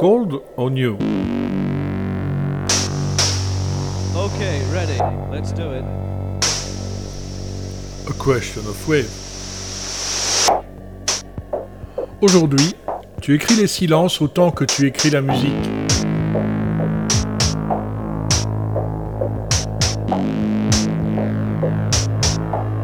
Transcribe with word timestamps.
Cold 0.00 0.42
or 0.56 0.70
new? 0.70 0.94
Okay, 4.16 4.62
ready. 4.72 4.96
Let's 5.30 5.52
do 5.52 5.72
it. 5.72 5.84
A 8.08 8.14
question 8.14 8.62
of 8.66 8.88
wave. 8.88 9.10
Aujourd'hui, 12.22 12.74
tu 13.20 13.34
écris 13.34 13.56
les 13.56 13.66
silences 13.66 14.22
autant 14.22 14.50
que 14.50 14.64
tu 14.64 14.86
écris 14.86 15.10
la 15.10 15.20
musique. 15.20 15.52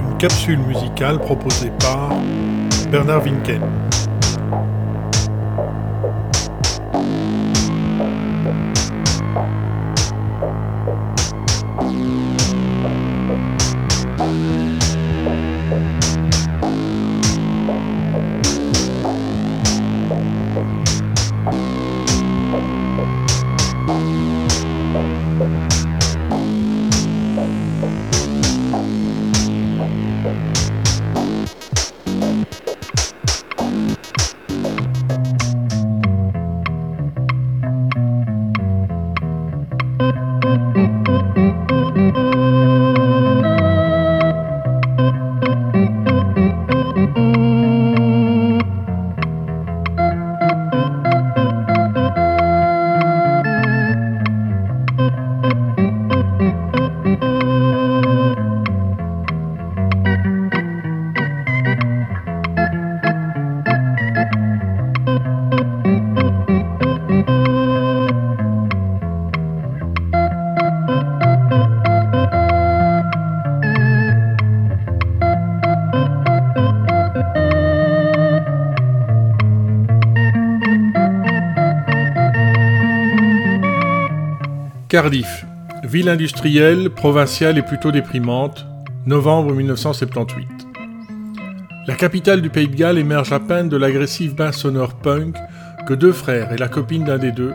Une 0.03 0.19
capsule 0.19 0.59
musicale 0.59 1.19
proposée 1.21 1.73
par 1.81 2.11
Bernard 2.91 3.23
Winken. 3.23 3.63
Cardiff, 84.97 85.45
ville 85.85 86.09
industrielle, 86.09 86.89
provinciale 86.89 87.59
et 87.59 87.63
plutôt 87.63 87.93
déprimante, 87.93 88.65
novembre 89.05 89.53
1978. 89.53 90.49
La 91.87 91.95
capitale 91.97 92.41
du 92.41 92.49
Pays 92.49 92.67
de 92.67 92.75
Galles 92.75 92.97
émerge 92.97 93.31
à 93.31 93.39
peine 93.39 93.69
de 93.69 93.77
l'agressive 93.77 94.35
bain 94.35 94.53
sonore 94.53 94.95
punk 94.95 95.37
que 95.87 95.93
deux 95.93 96.13
frères 96.13 96.51
et 96.51 96.57
la 96.57 96.69
copine 96.69 97.05
d'un 97.05 97.19
des 97.19 97.31
deux, 97.31 97.53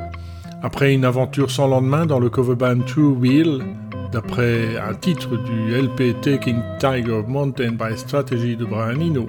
après 0.62 0.94
une 0.94 1.04
aventure 1.04 1.50
sans 1.50 1.66
lendemain 1.66 2.06
dans 2.06 2.20
le 2.20 2.30
cover 2.30 2.54
band 2.54 2.82
Two 2.82 3.18
Wheel, 3.20 3.64
d'après 4.12 4.78
un 4.78 4.94
titre 4.94 5.36
du 5.36 5.76
LP 5.76 6.22
Taking 6.22 6.62
Tiger 6.78 7.24
Mountain 7.28 7.72
by 7.72 7.98
Strategy 7.98 8.56
de 8.56 8.66
Brian 8.66 9.02
Eno, 9.02 9.28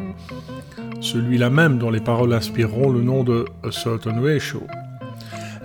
celui-là 1.01 1.49
même 1.49 1.79
dont 1.79 1.91
les 1.91 2.01
paroles 2.01 2.35
inspireront 2.35 2.91
le 2.91 3.01
nom 3.01 3.25
de 3.25 3.47
A 3.67 3.73
Certain 3.73 4.21
Ratio. 4.21 4.63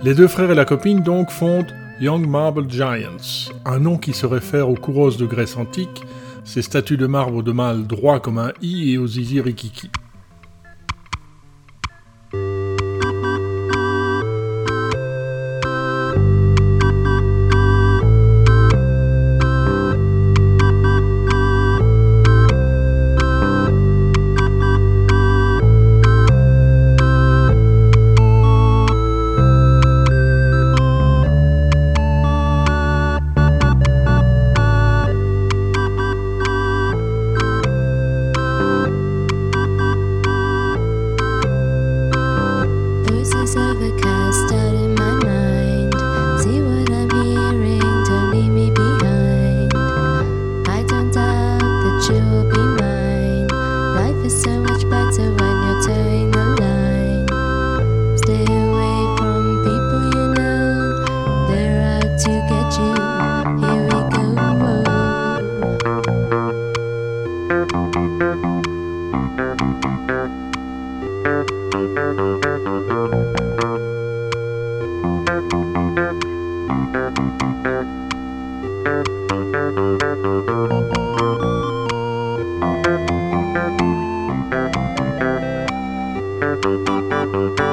Les 0.02 0.14
deux 0.14 0.28
frères 0.28 0.50
et 0.50 0.54
la 0.54 0.64
copine 0.64 1.02
donc 1.02 1.30
fondent 1.30 1.74
Young 2.00 2.28
Marble 2.28 2.70
Giants, 2.70 3.50
un 3.64 3.80
nom 3.80 3.98
qui 3.98 4.12
se 4.12 4.24
réfère 4.24 4.70
aux 4.70 4.76
coureuses 4.76 5.16
de 5.16 5.26
Grèce 5.26 5.56
antique, 5.56 6.04
ces 6.44 6.62
statues 6.62 6.96
de 6.96 7.08
marbre 7.08 7.42
de 7.42 7.50
mâle 7.50 7.88
droit 7.88 8.20
comme 8.20 8.38
un 8.38 8.52
i 8.62 8.92
et 8.92 8.98
aux 8.98 9.08
zizi 9.08 9.40
rikiki. 9.40 9.90
Música 86.88 87.68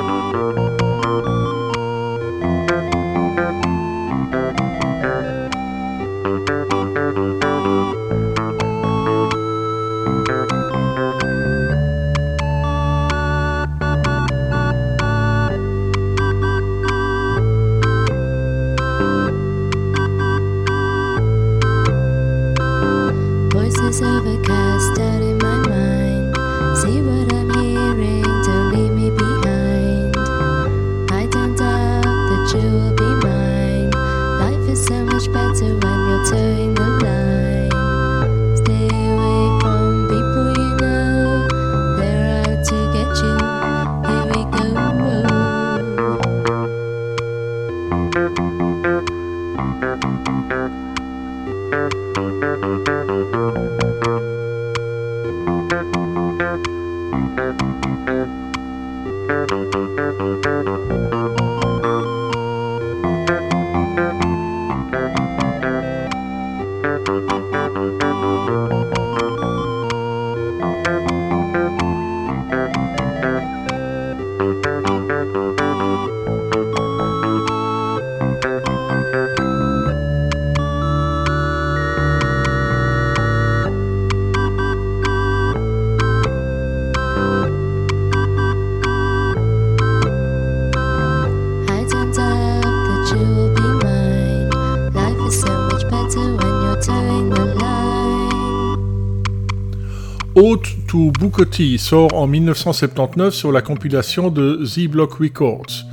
Bukoti 101.20 101.78
sort 101.78 102.14
en 102.14 102.28
1979 102.28 103.34
sur 103.34 103.52
la 103.54 103.62
compilation 103.62 104.30
de 104.30 104.66
The 104.66 104.90
Block 104.90 105.14
Records, 105.14 105.86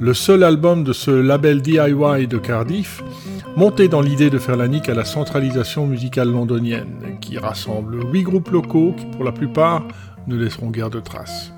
le 0.00 0.14
seul 0.14 0.42
album 0.42 0.82
de 0.82 0.94
ce 0.94 1.10
label 1.10 1.60
DIY 1.60 2.26
de 2.26 2.38
Cardiff, 2.38 3.02
monté 3.54 3.88
dans 3.88 4.00
l'idée 4.00 4.30
de 4.30 4.38
faire 4.38 4.56
la 4.56 4.68
nique 4.68 4.88
à 4.88 4.94
la 4.94 5.04
centralisation 5.04 5.86
musicale 5.86 6.30
londonienne, 6.30 7.18
qui 7.20 7.36
rassemble 7.36 8.02
huit 8.12 8.22
groupes 8.22 8.50
locaux 8.50 8.94
qui 8.96 9.04
pour 9.06 9.24
la 9.24 9.32
plupart 9.32 9.86
ne 10.26 10.36
laisseront 10.36 10.70
guère 10.70 10.90
de 10.90 11.00
traces. 11.00 11.52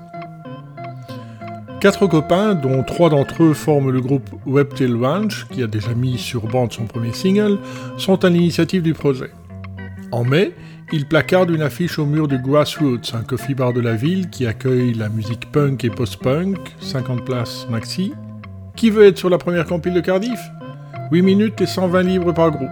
Quatre 1.79 2.07
copains, 2.07 2.53
dont 2.53 2.83
trois 2.83 3.09
d'entre 3.09 3.43
eux 3.43 3.53
forment 3.53 3.91
le 3.91 4.01
groupe 4.01 4.29
Webtail 4.45 4.93
Ranch, 4.93 5.47
qui 5.51 5.63
a 5.63 5.67
déjà 5.67 5.93
mis 5.93 6.17
sur 6.17 6.47
bande 6.47 6.73
son 6.73 6.85
premier 6.85 7.13
single, 7.13 7.59
sont 7.97 8.25
à 8.25 8.29
l'initiative 8.29 8.81
du 8.81 8.93
projet. 8.93 9.31
En 10.11 10.23
mai, 10.23 10.53
ils 10.91 11.05
placardent 11.07 11.49
une 11.49 11.61
affiche 11.61 11.99
au 11.99 12.05
mur 12.05 12.27
du 12.27 12.37
Grassroots, 12.37 13.13
un 13.13 13.23
coffee 13.23 13.55
bar 13.55 13.73
de 13.73 13.81
la 13.81 13.95
ville 13.95 14.29
qui 14.29 14.45
accueille 14.45 14.93
la 14.93 15.09
musique 15.09 15.51
punk 15.51 15.83
et 15.83 15.89
post-punk, 15.89 16.57
50 16.79 17.25
places 17.25 17.67
maxi. 17.69 18.13
Qui 18.75 18.89
veut 18.89 19.05
être 19.05 19.17
sur 19.17 19.29
la 19.29 19.37
première 19.37 19.65
compile 19.65 19.93
de 19.93 20.01
Cardiff? 20.01 20.39
8 21.11 21.21
minutes 21.21 21.61
et 21.61 21.65
120 21.65 22.03
livres 22.03 22.31
par 22.31 22.51
groupe. 22.51 22.69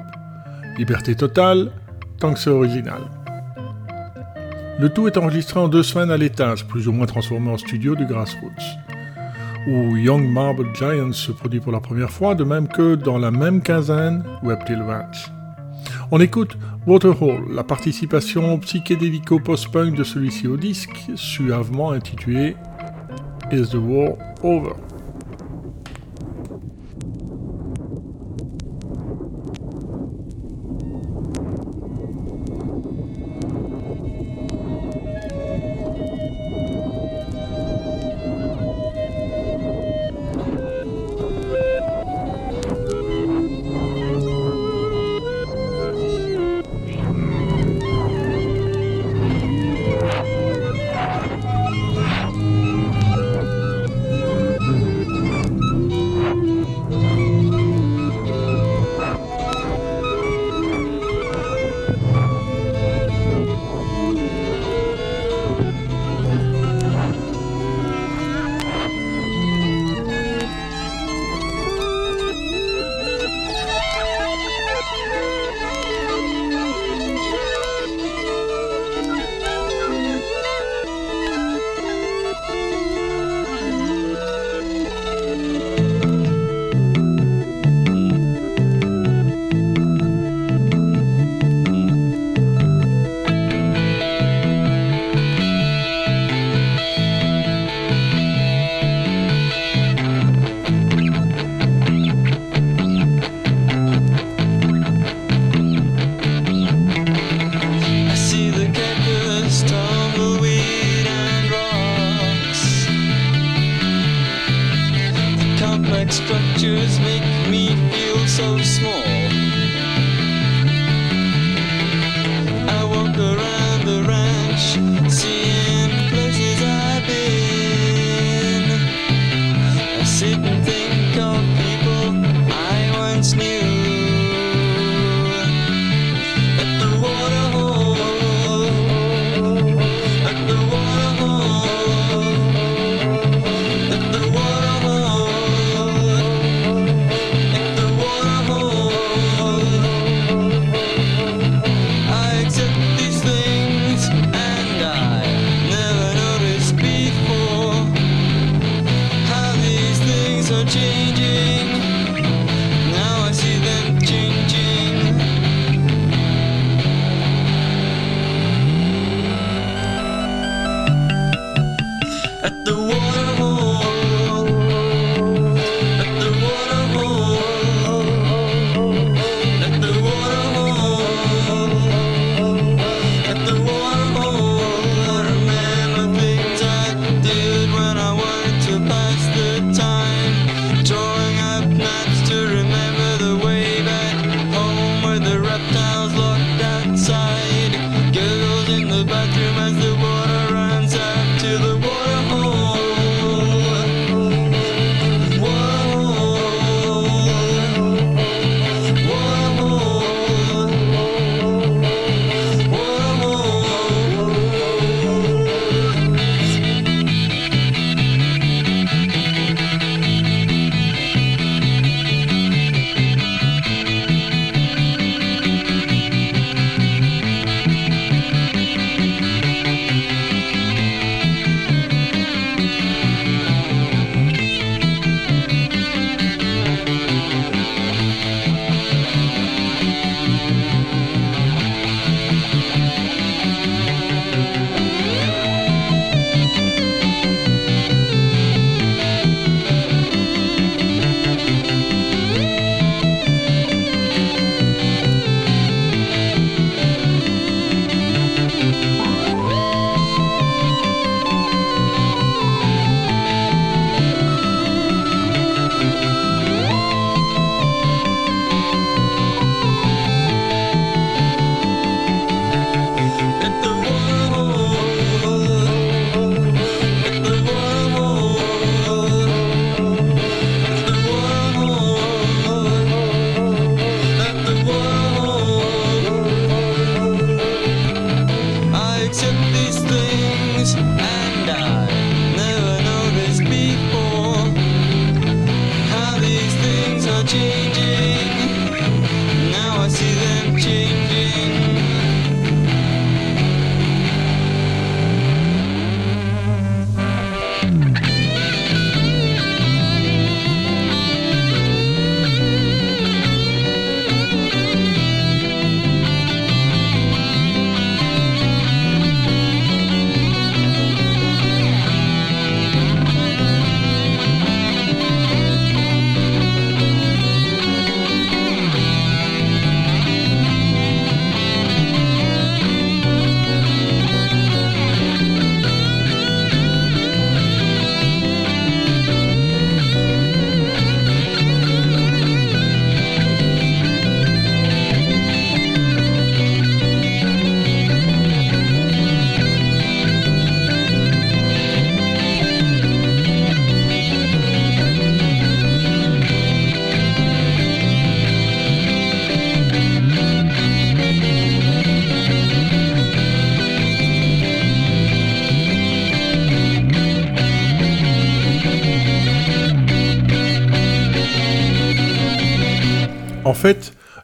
Liberté 0.77 1.15
totale, 1.15 1.71
tant 2.19 2.33
que 2.33 2.39
c'est 2.39 2.50
original. 2.50 3.01
Le 4.80 4.89
tout 4.89 5.07
est 5.07 5.18
enregistré 5.18 5.59
en 5.59 5.68
deux 5.68 5.83
semaines 5.83 6.12
à 6.12 6.18
l'étage, 6.18 6.68
plus 6.68 6.88
ou 6.88 6.92
moins 6.92 7.06
transformé 7.06 7.51
en 7.51 7.57
studio 7.57 7.95
du 7.95 8.06
Grassroots 8.06 8.77
où 9.68 9.95
Young 9.95 10.27
Marble 10.30 10.68
Giants 10.75 11.13
se 11.13 11.31
produit 11.31 11.59
pour 11.59 11.71
la 11.71 11.80
première 11.80 12.12
fois, 12.12 12.36
de 12.36 12.44
même 12.44 12.68
que 12.68 12.95
dans 12.95 13.18
la 13.18 13.31
même 13.31 13.62
quinzaine 13.62 14.24
Webtail 14.44 14.81
Ranch. 14.81 15.31
On 16.12 16.19
écoute 16.19 16.57
Waterhole, 16.85 17.45
la 17.50 17.63
participation 17.63 18.59
psychédélico-post-punk 18.59 19.95
de 19.95 20.03
celui-ci 20.03 20.47
au 20.47 20.57
disque, 20.57 21.12
suavement 21.15 21.91
intitulé 21.91 22.57
Is 23.53 23.69
the 23.69 23.75
War 23.75 24.18
Over? 24.44 24.74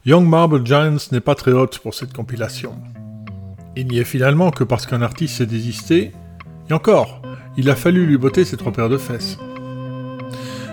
Young 0.10 0.28
Marble 0.28 0.66
Giants 0.66 1.12
n'est 1.12 1.20
pas 1.20 1.36
très 1.36 1.52
haute 1.52 1.78
pour 1.78 1.94
cette 1.94 2.14
compilation. 2.14 2.74
Il 3.76 3.90
n'y 3.90 4.00
est 4.00 4.04
finalement 4.04 4.50
que 4.50 4.64
parce 4.64 4.88
qu'un 4.88 5.04
artiste 5.04 5.36
s'est 5.36 5.46
désisté, 5.46 6.14
et 6.68 6.74
encore, 6.74 7.22
il 7.58 7.70
a 7.70 7.76
fallu 7.76 8.08
lui 8.08 8.18
botter 8.18 8.44
ses 8.44 8.58
trois 8.58 8.72
paires 8.72 8.90
de 8.90 8.98
fesses. 8.98 9.38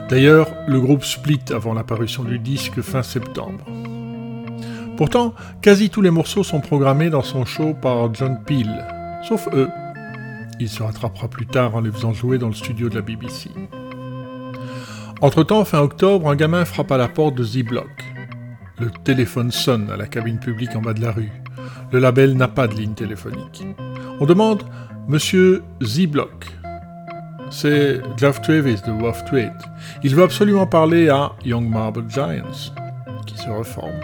D'ailleurs, 0.08 0.48
le 0.66 0.80
groupe 0.80 1.04
split 1.04 1.42
avant 1.50 1.74
l'apparition 1.74 2.24
du 2.24 2.38
disque 2.38 2.80
fin 2.80 3.02
septembre. 3.02 3.62
Pourtant, 4.96 5.34
quasi 5.60 5.90
tous 5.90 6.00
les 6.00 6.10
morceaux 6.10 6.42
sont 6.42 6.60
programmés 6.62 7.10
dans 7.10 7.22
son 7.22 7.44
show 7.44 7.74
par 7.74 8.14
John 8.14 8.38
Peel, 8.46 8.86
sauf 9.28 9.50
eux. 9.52 9.68
Il 10.60 10.70
se 10.70 10.82
rattrapera 10.82 11.28
plus 11.28 11.46
tard 11.46 11.74
en 11.74 11.82
les 11.82 11.92
faisant 11.92 12.14
jouer 12.14 12.38
dans 12.38 12.48
le 12.48 12.54
studio 12.54 12.88
de 12.88 12.94
la 12.94 13.02
BBC. 13.02 13.50
Entre-temps, 15.20 15.66
fin 15.66 15.80
octobre, 15.80 16.26
un 16.30 16.36
gamin 16.36 16.64
frappe 16.64 16.90
à 16.90 16.96
la 16.96 17.08
porte 17.08 17.34
de 17.34 17.44
Z-Block. 17.44 18.15
Le 18.78 18.90
téléphone 18.90 19.50
sonne 19.50 19.88
à 19.90 19.96
la 19.96 20.06
cabine 20.06 20.38
publique 20.38 20.76
en 20.76 20.82
bas 20.82 20.92
de 20.92 21.00
la 21.00 21.10
rue. 21.10 21.32
Le 21.92 21.98
label 21.98 22.36
n'a 22.36 22.48
pas 22.48 22.68
de 22.68 22.74
ligne 22.74 22.92
téléphonique. 22.92 23.64
On 24.20 24.26
demande 24.26 24.64
Monsieur 25.08 25.62
Z-Block. 25.82 26.46
C'est 27.50 28.02
Jeff 28.18 28.42
Travis 28.42 28.82
de 28.86 28.92
Wolf 28.92 29.24
Tweed. 29.24 29.52
Il 30.02 30.14
veut 30.14 30.24
absolument 30.24 30.66
parler 30.66 31.08
à 31.08 31.32
Young 31.44 31.66
Marble 31.68 32.04
Giants, 32.10 32.72
qui 33.26 33.38
se 33.38 33.48
reforme. 33.48 34.00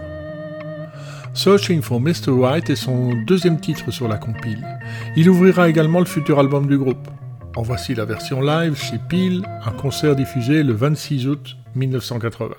Searching 1.34 1.82
for 1.82 2.00
Mr. 2.00 2.30
White 2.30 2.70
est 2.70 2.76
son 2.76 3.12
deuxième 3.26 3.60
titre 3.60 3.90
sur 3.90 4.08
la 4.08 4.16
compile. 4.16 4.66
Il 5.16 5.28
ouvrira 5.28 5.68
également 5.68 5.98
le 5.98 6.06
futur 6.06 6.38
album 6.38 6.66
du 6.66 6.78
groupe. 6.78 7.08
En 7.56 7.62
voici 7.62 7.94
la 7.94 8.06
version 8.06 8.40
live 8.40 8.76
chez 8.76 8.98
Peel, 9.10 9.42
un 9.66 9.72
concert 9.72 10.16
diffusé 10.16 10.62
le 10.62 10.72
26 10.72 11.28
août 11.28 11.56
1980. 11.74 12.54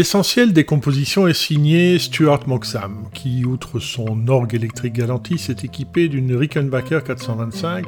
L'essentiel 0.00 0.54
des 0.54 0.64
compositions 0.64 1.28
est 1.28 1.34
signé 1.34 1.98
Stuart 1.98 2.48
Moxham, 2.48 3.04
qui, 3.12 3.44
outre 3.44 3.80
son 3.80 4.28
orgue 4.28 4.54
électrique 4.54 4.94
Galantis, 4.94 5.48
est 5.50 5.62
équipé 5.62 6.08
d'une 6.08 6.34
Rickenbacker 6.34 7.04
425, 7.04 7.84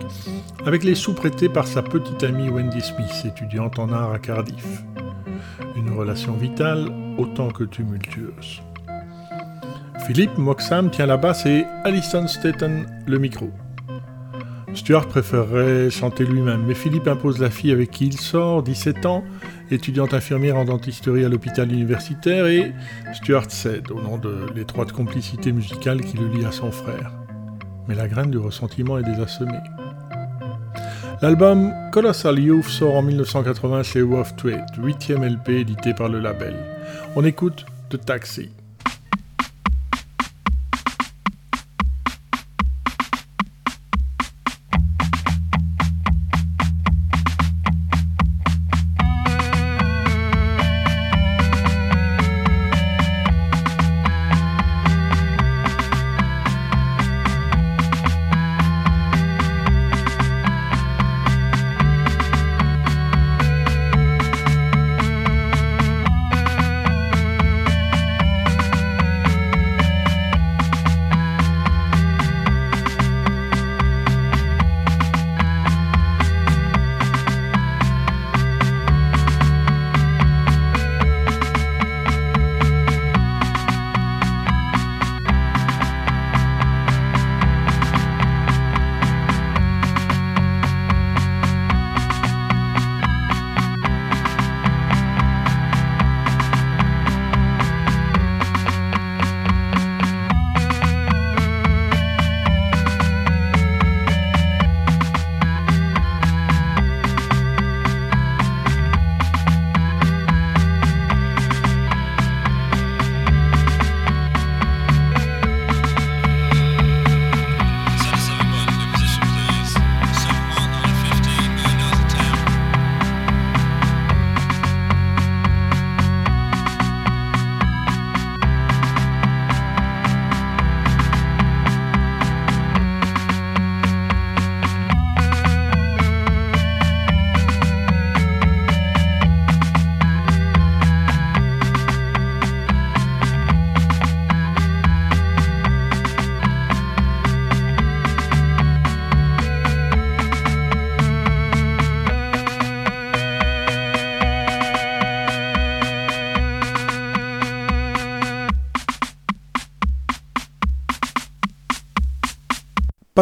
avec 0.67 0.85
les 0.85 0.95
sous 0.95 1.15
prêtés 1.15 1.49
par 1.49 1.67
sa 1.67 1.81
petite 1.81 2.23
amie 2.23 2.51
Wendy 2.51 2.83
Smith, 2.83 3.25
étudiante 3.25 3.79
en 3.79 3.91
art 3.91 4.13
à 4.13 4.19
Cardiff. 4.19 4.83
Une 5.75 5.89
relation 5.95 6.35
vitale 6.35 6.91
autant 7.17 7.49
que 7.49 7.65
tumultueuse. 7.65 8.61
Philippe 10.07 10.37
Moxham 10.37 10.91
tient 10.91 11.07
la 11.07 11.17
basse 11.17 11.47
et 11.47 11.65
Alison 11.85 12.27
Staten 12.27 12.85
le 13.07 13.19
micro. 13.19 13.51
Stuart 14.75 15.07
préférerait 15.07 15.89
chanter 15.91 16.27
lui-même, 16.27 16.65
mais 16.67 16.75
Philippe 16.75 17.09
impose 17.09 17.39
la 17.39 17.49
fille 17.49 17.73
avec 17.73 17.91
qui 17.91 18.07
il 18.07 18.19
sort, 18.19 18.63
17 18.63 19.07
ans, 19.07 19.25
étudiante 19.71 20.15
infirmière 20.15 20.57
en 20.57 20.65
dentisterie 20.65 21.25
à 21.25 21.29
l'hôpital 21.29 21.73
universitaire, 21.73 22.47
et 22.47 22.73
Stuart 23.15 23.51
cède 23.51 23.91
au 23.91 24.01
nom 24.01 24.19
de 24.19 24.47
l'étroite 24.55 24.93
complicité 24.93 25.53
musicale 25.53 26.01
qui 26.01 26.17
le 26.17 26.29
lie 26.29 26.45
à 26.45 26.53
son 26.53 26.71
frère. 26.71 27.13
Mais 27.89 27.95
la 27.95 28.09
graine 28.09 28.31
du 28.31 28.39
ressentiment 28.39 28.99
est 28.99 29.03
déjà 29.03 29.27
semée. 29.27 29.61
L'album 31.21 31.73
Colossal 31.93 32.39
Youth 32.39 32.65
sort 32.65 32.97
en 32.97 33.03
1980 33.03 33.83
chez 33.85 34.03
Wolf 34.03 34.35
Tweed, 34.37 34.65
huitième 34.79 35.25
LP 35.25 35.51
édité 35.51 35.95
par 35.95 36.09
le 36.09 36.19
label. 36.19 36.55
On 37.15 37.25
écoute 37.25 37.65
The 37.91 38.05
Taxi. 38.05 38.51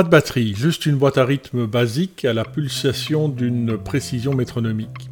Pas 0.01 0.05
de 0.05 0.09
batterie, 0.09 0.55
juste 0.55 0.87
une 0.87 0.97
boîte 0.97 1.19
à 1.19 1.27
rythme 1.27 1.67
basique 1.67 2.25
à 2.25 2.33
la 2.33 2.47
pulsation 2.47 3.29
d'une 3.29 3.77
précision 3.77 4.33
métronomique. 4.33 5.11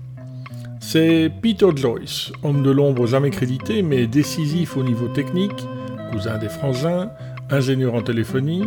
C'est 0.81 1.31
Peter 1.43 1.69
Joyce, 1.77 2.33
homme 2.43 2.63
de 2.63 2.71
l'ombre 2.71 3.07
jamais 3.07 3.29
crédité 3.29 3.83
mais 3.83 4.07
décisif 4.07 4.79
au 4.79 4.83
niveau 4.83 5.09
technique, 5.09 5.67
cousin 6.11 6.39
des 6.39 6.49
frangins, 6.49 7.11
ingénieur 7.51 7.93
en 7.93 8.01
téléphonie, 8.01 8.65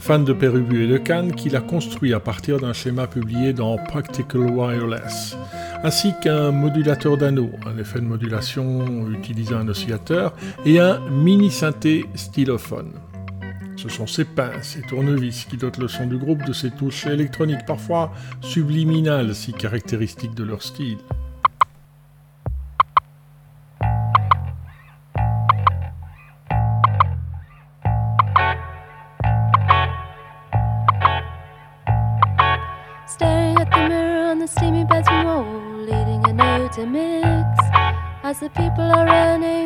fan 0.00 0.24
de 0.24 0.32
Pérubu 0.32 0.86
et 0.86 0.88
de 0.88 0.96
Cannes, 0.96 1.36
qui 1.36 1.50
l'a 1.50 1.60
construit 1.60 2.14
à 2.14 2.18
partir 2.18 2.58
d'un 2.58 2.72
schéma 2.72 3.06
publié 3.06 3.52
dans 3.52 3.76
Practical 3.76 4.50
Wireless, 4.50 5.36
ainsi 5.84 6.14
qu'un 6.20 6.50
modulateur 6.50 7.16
d'anneau, 7.16 7.52
un 7.64 7.78
effet 7.78 8.00
de 8.00 8.06
modulation 8.06 9.08
utilisant 9.08 9.58
un 9.58 9.68
oscillateur, 9.68 10.34
et 10.66 10.80
un 10.80 10.98
mini 11.10 11.52
synthé 11.52 12.06
stylophone. 12.16 12.90
Ce 13.82 13.88
sont 13.88 14.06
ces 14.06 14.26
pinces 14.26 14.76
et 14.76 14.82
tournevis 14.82 15.46
qui 15.46 15.56
dotent 15.56 15.78
le 15.78 15.88
son 15.88 16.06
du 16.06 16.18
groupe 16.18 16.44
de 16.44 16.52
ces 16.52 16.70
touches 16.70 17.06
électroniques 17.06 17.64
parfois 17.66 18.12
subliminales 18.42 19.34
si 19.34 19.54
caractéristiques 19.54 20.34
de 20.34 20.44
leur 20.44 20.62
style. 20.62 20.98
the 38.40 38.48
people 38.54 38.90
are 38.90 39.04
running, 39.04 39.59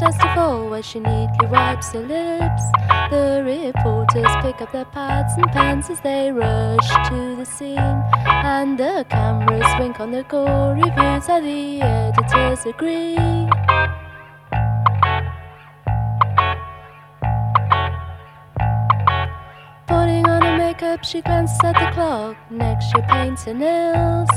the 0.00 0.04
heart 0.04 0.14
starts 0.14 0.18
to 0.18 0.82
she 0.82 1.00
neatly 1.00 1.46
wipes 1.48 1.92
her 1.92 2.00
lips. 2.00 2.62
The 3.10 3.42
reporters 3.44 4.32
pick 4.42 4.60
up 4.62 4.72
their 4.72 4.84
pads 4.84 5.34
and 5.36 5.46
pens 5.50 5.90
as 5.90 6.00
they 6.00 6.30
rush 6.30 6.88
to 7.08 7.36
the 7.36 7.44
scene, 7.44 7.78
and 7.78 8.78
the 8.78 9.04
cameras 9.08 9.66
wink 9.78 10.00
on 10.00 10.12
the 10.12 10.22
gory 10.24 10.82
views, 10.82 11.28
and 11.28 11.46
the 11.46 11.82
editors 11.82 12.66
agree. 12.66 13.16
Putting 19.86 20.26
on 20.26 20.42
her 20.42 20.58
makeup, 20.58 21.04
she 21.04 21.22
glances 21.22 21.58
at 21.64 21.72
the 21.72 21.90
clock. 21.92 22.36
Next, 22.50 22.90
she 22.90 23.00
paints 23.02 23.44
her 23.44 23.54
nails. 23.54 24.28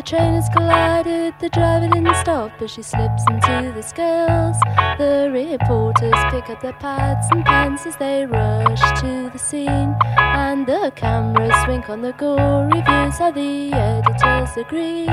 The 0.00 0.06
train 0.06 0.32
has 0.32 0.48
collided, 0.48 1.34
the 1.40 1.50
driver 1.50 1.86
didn't 1.86 2.14
stop 2.14 2.52
as 2.62 2.70
she 2.70 2.80
slips 2.80 3.22
into 3.28 3.70
the 3.76 3.82
scales. 3.82 4.56
The 4.96 5.28
reporters 5.30 6.14
pick 6.30 6.48
up 6.48 6.62
their 6.62 6.72
pads 6.72 7.28
and 7.30 7.44
pens 7.44 7.84
as 7.84 7.96
they 7.98 8.24
rush 8.24 8.80
to 9.02 9.28
the 9.30 9.38
scene. 9.38 9.94
And 10.16 10.66
the 10.66 10.90
cameras 10.96 11.52
wink 11.68 11.90
on 11.90 12.00
the 12.00 12.12
gory 12.12 12.80
views, 12.80 13.18
how 13.18 13.30
the 13.30 13.74
editors 13.74 14.56
agree. 14.56 15.04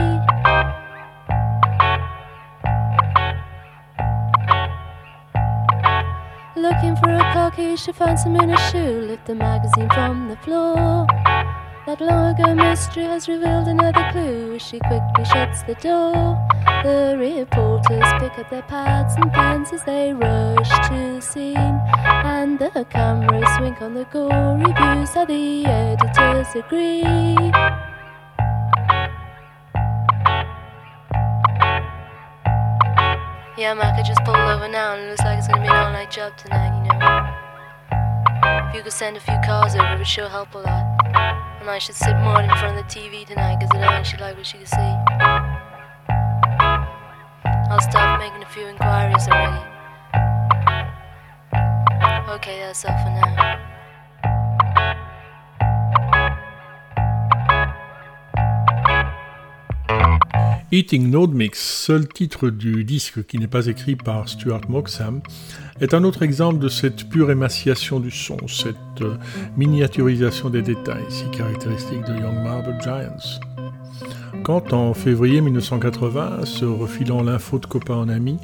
Looking 6.55 6.95
for 6.95 7.13
a 7.13 7.33
car 7.33 7.51
key, 7.51 7.75
she 7.75 7.91
finds 7.91 8.23
him 8.23 8.37
in 8.37 8.51
a 8.51 8.71
shoe, 8.71 9.01
lift 9.01 9.25
the 9.25 9.35
magazine 9.35 9.89
from 9.89 10.29
the 10.29 10.37
floor. 10.37 11.05
That 11.87 12.01
long 12.01 12.37
ago 12.37 12.53
mystery 12.53 13.05
has 13.05 13.29
revealed 13.29 13.69
another 13.69 14.09
clue 14.11 14.59
she 14.59 14.77
quickly 14.77 15.23
shuts 15.23 15.63
the 15.63 15.73
door. 15.75 16.35
The 16.83 17.15
reporters 17.17 18.03
pick 18.19 18.37
up 18.37 18.49
their 18.49 18.63
pads 18.63 19.15
and 19.15 19.31
pens 19.31 19.71
as 19.71 19.85
they 19.85 20.11
rush 20.11 20.69
to 20.89 21.15
the 21.15 21.21
scene. 21.21 21.79
And 22.27 22.59
the 22.59 22.85
cameras 22.89 23.47
wink 23.61 23.81
on 23.81 23.93
the 23.93 24.03
gory 24.03 24.65
views, 24.65 25.11
how 25.11 25.23
the 25.23 25.65
editors 25.65 26.53
agree. 26.55 27.37
Yeah, 33.57 33.73
Mac, 33.75 33.93
I 33.93 33.95
could 33.95 34.05
just 34.05 34.25
pull 34.25 34.35
over 34.35 34.67
now 34.67 34.95
and 34.95 35.03
it 35.03 35.09
looks 35.11 35.21
like 35.21 35.37
it's 35.37 35.47
gonna 35.47 35.61
be 35.61 35.69
an 35.69 35.73
all 35.73 35.93
night 35.93 36.11
job 36.11 36.35
tonight, 36.35 36.75
you 36.83 36.99
know. 36.99 38.67
If 38.67 38.75
you 38.75 38.81
could 38.81 38.91
send 38.91 39.15
a 39.15 39.21
few 39.21 39.37
cars 39.45 39.73
over, 39.73 39.93
it 39.93 39.97
would 39.99 40.05
sure 40.05 40.27
help 40.27 40.53
a 40.53 40.57
lot. 40.57 41.46
And 41.67 41.73
I 41.75 41.79
should 41.79 41.95
sit 41.95 42.15
more 42.19 42.41
in 42.41 42.47
front 42.47 42.77
of 42.77 42.87
the 42.87 42.89
TV 42.89 43.25
tonight 43.25 43.57
because 43.59 43.71
I 43.75 43.79
don't 43.81 43.91
actually 43.91 44.21
like 44.21 44.37
what 44.37 44.45
she 44.45 44.57
can 44.57 44.67
see. 44.67 44.93
I'll 47.69 47.81
start 47.81 48.21
making 48.21 48.41
a 48.41 48.45
few 48.45 48.67
inquiries 48.67 49.27
already. 49.27 49.65
Okay, 52.35 52.59
that's 52.59 52.85
all 52.85 52.97
for 53.03 53.09
now. 53.09 53.66
Eating 60.69 61.09
Node 61.09 61.33
Mix, 61.33 61.63
seul 61.85 62.09
titre 62.09 62.49
du 62.49 62.83
disque 62.83 63.25
qui 63.25 63.39
n'est 63.39 63.47
pas 63.47 63.67
écrit 63.67 63.95
par 63.95 64.27
Stuart 64.27 64.63
Moxham, 64.67 65.21
est 65.79 65.93
un 65.93 66.03
autre 66.03 66.23
exemple 66.23 66.59
de 66.59 66.67
cette 66.67 67.07
pure 67.07 67.31
émaciation 67.31 68.01
du 68.01 68.11
son, 68.11 68.35
cette 68.49 68.75
euh, 68.99 69.15
miniaturisation 69.55 70.49
des 70.49 70.61
détails 70.61 71.05
si 71.07 71.23
caractéristique 71.31 72.03
de 72.03 72.19
Young 72.19 72.43
Marble 72.43 72.75
Giants. 72.81 73.39
Quand 74.43 74.73
en 74.73 74.93
février 74.93 75.39
1980, 75.39 76.43
se 76.43 76.65
refilant 76.65 77.23
l'info 77.23 77.59
de 77.59 77.65
copain 77.65 77.95
en 77.95 78.09
ami, 78.09 78.37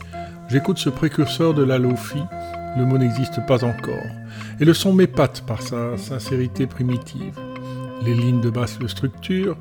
j'écoute 0.47 0.77
ce 0.77 0.89
précurseur 0.89 1.53
de 1.53 1.63
la 1.63 1.77
Lofi, 1.77 2.21
le 2.77 2.85
mot 2.85 2.97
n'existe 2.97 3.45
pas 3.45 3.65
encore, 3.65 4.07
et 4.61 4.63
le 4.63 4.73
son 4.73 4.93
m'épate 4.93 5.43
par 5.45 5.61
sa 5.61 5.97
sincérité 5.97 6.67
primitive. 6.67 7.37
Les 8.05 8.13
lignes 8.13 8.41
de 8.41 8.49
basse 8.49 8.79
le 8.79 8.87
structurent, 8.87 9.57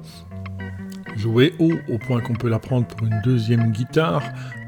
Joué 1.16 1.54
haut 1.58 1.74
au 1.88 1.98
point 1.98 2.20
qu'on 2.20 2.34
peut 2.34 2.48
la 2.48 2.58
prendre 2.58 2.86
pour 2.86 3.06
une 3.06 3.20
deuxième 3.22 3.70
guitare, 3.70 4.22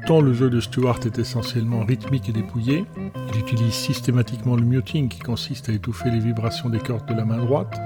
tant 0.05 0.21
le 0.21 0.33
jeu 0.33 0.49
de 0.49 0.59
Stewart 0.59 0.99
est 1.05 1.17
essentiellement 1.17 1.83
rythmique 1.83 2.29
et 2.29 2.31
dépouillé. 2.31 2.85
Il 3.33 3.39
utilise 3.39 3.73
systématiquement 3.73 4.55
le 4.55 4.63
muting 4.63 5.09
qui 5.09 5.19
consiste 5.19 5.69
à 5.69 5.73
étouffer 5.73 6.11
les 6.11 6.19
vibrations 6.19 6.69
des 6.69 6.79
cordes 6.79 7.07
de 7.07 7.15
la 7.15 7.25
main 7.25 7.37
droite. 7.37 7.79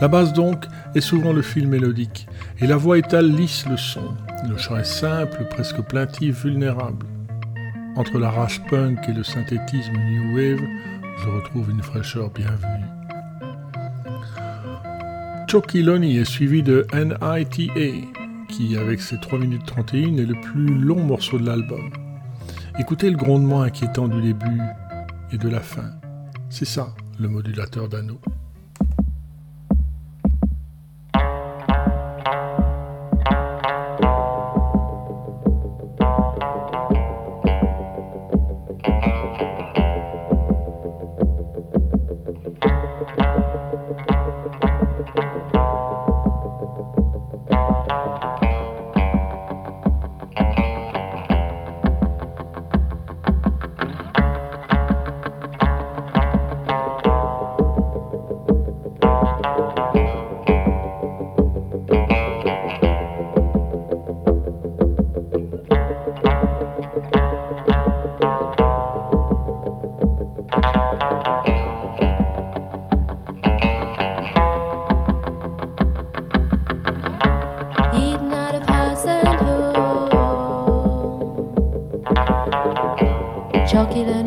La 0.00 0.08
basse 0.08 0.32
donc 0.32 0.64
est 0.94 1.00
souvent 1.00 1.32
le 1.32 1.42
fil 1.42 1.66
mélodique 1.66 2.28
et 2.60 2.66
la 2.66 2.76
voix 2.76 2.98
étale 2.98 3.30
lisse 3.30 3.66
le 3.68 3.76
son. 3.76 4.14
Le 4.48 4.56
chant 4.56 4.76
est 4.76 4.84
simple, 4.84 5.44
presque 5.50 5.80
plaintif, 5.82 6.44
vulnérable. 6.44 7.04
Entre 7.96 8.18
la 8.18 8.30
rage 8.30 8.62
punk 8.66 9.00
et 9.08 9.12
le 9.12 9.24
synthétisme 9.24 9.92
new 9.92 10.36
wave, 10.36 10.62
je 11.18 11.28
retrouve 11.28 11.70
une 11.70 11.82
fraîcheur 11.82 12.30
bienvenue. 12.30 12.97
Chucky 15.48 15.82
Loney 15.82 16.16
est 16.16 16.26
suivi 16.26 16.62
de 16.62 16.86
NITA, 16.92 17.70
qui, 18.50 18.76
avec 18.76 19.00
ses 19.00 19.18
3 19.18 19.38
minutes 19.38 19.64
31, 19.64 20.18
est 20.18 20.26
le 20.26 20.38
plus 20.38 20.74
long 20.74 21.02
morceau 21.02 21.38
de 21.38 21.46
l'album. 21.46 21.88
Écoutez 22.78 23.08
le 23.08 23.16
grondement 23.16 23.62
inquiétant 23.62 24.08
du 24.08 24.20
début 24.20 24.60
et 25.32 25.38
de 25.38 25.48
la 25.48 25.60
fin. 25.60 25.90
C'est 26.50 26.66
ça, 26.66 26.94
le 27.18 27.28
modulateur 27.28 27.88
d'anneau. 27.88 28.20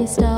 Stop. 0.08 0.31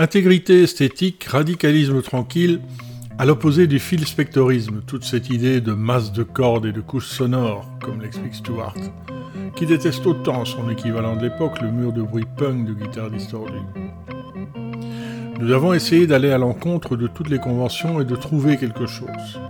Intégrité 0.00 0.62
esthétique, 0.62 1.24
radicalisme 1.24 2.02
tranquille, 2.02 2.60
à 3.18 3.26
l'opposé 3.26 3.66
du 3.66 3.80
fil 3.80 4.06
spectorisme, 4.06 4.80
toute 4.86 5.02
cette 5.02 5.28
idée 5.28 5.60
de 5.60 5.72
masse 5.72 6.12
de 6.12 6.22
cordes 6.22 6.66
et 6.66 6.72
de 6.72 6.80
couches 6.80 7.08
sonores, 7.08 7.68
comme 7.82 8.00
l'explique 8.00 8.36
Stuart, 8.36 8.76
qui 9.56 9.66
déteste 9.66 10.06
autant 10.06 10.44
son 10.44 10.70
équivalent 10.70 11.16
de 11.16 11.22
l'époque, 11.22 11.60
le 11.60 11.72
mur 11.72 11.92
de 11.92 12.02
bruit 12.02 12.28
punk 12.36 12.64
de 12.64 12.74
guitare 12.74 13.10
distordue. 13.10 13.58
Nous 15.40 15.50
avons 15.50 15.74
essayé 15.74 16.06
d'aller 16.06 16.30
à 16.30 16.38
l'encontre 16.38 16.96
de 16.96 17.08
toutes 17.08 17.28
les 17.28 17.40
conventions 17.40 18.00
et 18.00 18.04
de 18.04 18.14
trouver 18.14 18.56
quelque 18.56 18.86
chose. 18.86 19.40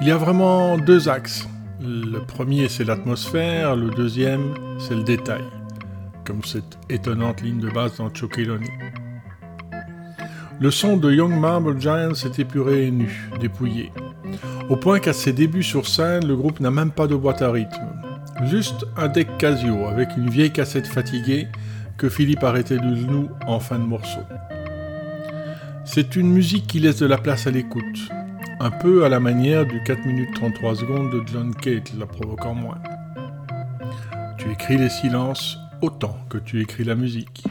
Il 0.00 0.06
y 0.06 0.12
a 0.12 0.16
vraiment 0.16 0.78
deux 0.78 1.08
axes. 1.08 1.48
Le 1.80 2.20
premier, 2.20 2.68
c'est 2.68 2.84
l'atmosphère, 2.84 3.74
le 3.74 3.90
deuxième, 3.90 4.54
c'est 4.78 4.94
le 4.94 5.02
détail, 5.02 5.42
comme 6.24 6.44
cette 6.44 6.78
étonnante 6.88 7.42
ligne 7.42 7.58
de 7.58 7.70
base 7.70 7.96
dans 7.96 8.14
Chokeloni. 8.14 8.70
Le 10.60 10.70
son 10.70 10.96
de 10.96 11.12
Young 11.12 11.38
Marble 11.38 11.80
Giants 11.80 12.14
est 12.24 12.38
épuré 12.38 12.86
et 12.86 12.90
nu, 12.90 13.28
dépouillé, 13.40 13.90
au 14.68 14.76
point 14.76 15.00
qu'à 15.00 15.12
ses 15.12 15.32
débuts 15.32 15.62
sur 15.62 15.86
scène, 15.86 16.26
le 16.26 16.36
groupe 16.36 16.60
n'a 16.60 16.70
même 16.70 16.90
pas 16.90 17.06
de 17.06 17.16
boîte 17.16 17.42
à 17.42 17.50
rythme. 17.50 17.88
Juste 18.44 18.86
un 18.96 19.08
deck 19.08 19.28
Casio 19.38 19.86
avec 19.86 20.16
une 20.16 20.30
vieille 20.30 20.52
cassette 20.52 20.86
fatiguée 20.86 21.48
que 21.98 22.08
Philippe 22.08 22.44
arrêtait 22.44 22.78
du 22.78 22.96
genou 22.96 23.28
en 23.46 23.60
fin 23.60 23.78
de 23.78 23.84
morceau. 23.84 24.20
C'est 25.84 26.16
une 26.16 26.30
musique 26.30 26.66
qui 26.66 26.80
laisse 26.80 26.98
de 26.98 27.06
la 27.06 27.18
place 27.18 27.46
à 27.46 27.50
l'écoute, 27.50 28.08
un 28.60 28.70
peu 28.70 29.04
à 29.04 29.08
la 29.08 29.20
manière 29.20 29.66
du 29.66 29.82
4 29.82 30.06
minutes 30.06 30.34
33 30.34 30.76
secondes 30.76 31.10
de 31.10 31.22
John 31.26 31.54
Cage, 31.54 31.94
la 31.98 32.06
provoquant 32.06 32.54
moins. 32.54 32.78
Tu 34.38 34.50
écris 34.50 34.78
les 34.78 34.88
silences 34.88 35.58
autant 35.82 36.16
que 36.30 36.38
tu 36.38 36.60
écris 36.60 36.84
la 36.84 36.94
musique. 36.94 37.44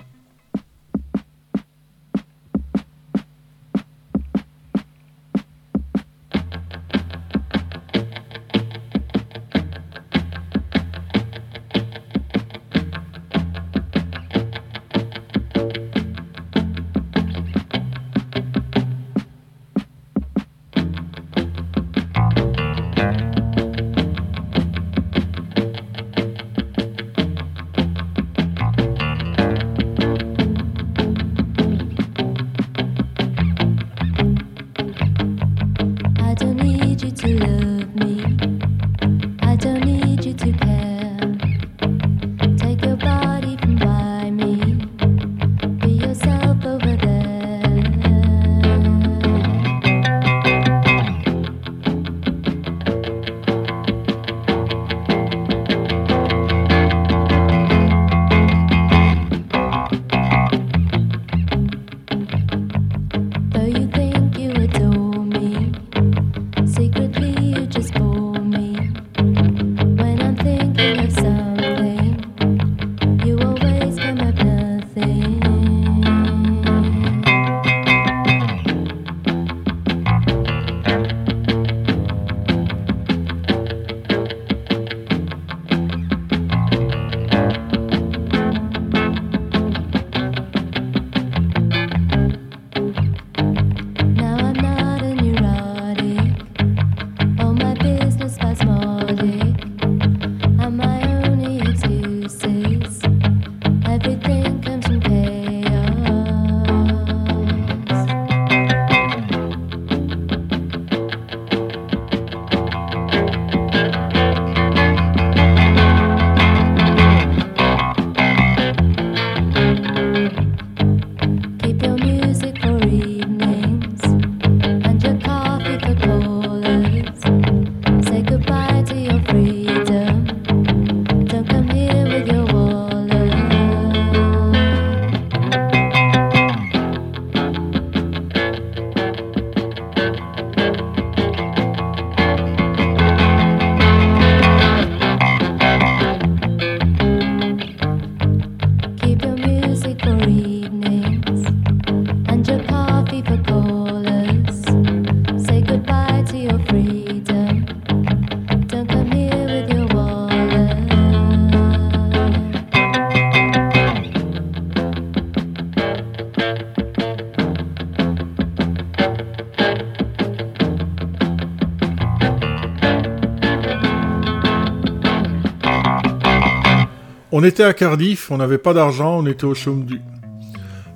On 177.44 177.46
était 177.46 177.64
à 177.64 177.74
Cardiff, 177.74 178.32
on 178.32 178.38
n'avait 178.38 178.58
pas 178.58 178.74
d'argent, 178.74 179.20
on 179.20 179.26
était 179.26 179.44
au 179.44 179.54
chaume 179.54 179.84
du. 179.84 180.00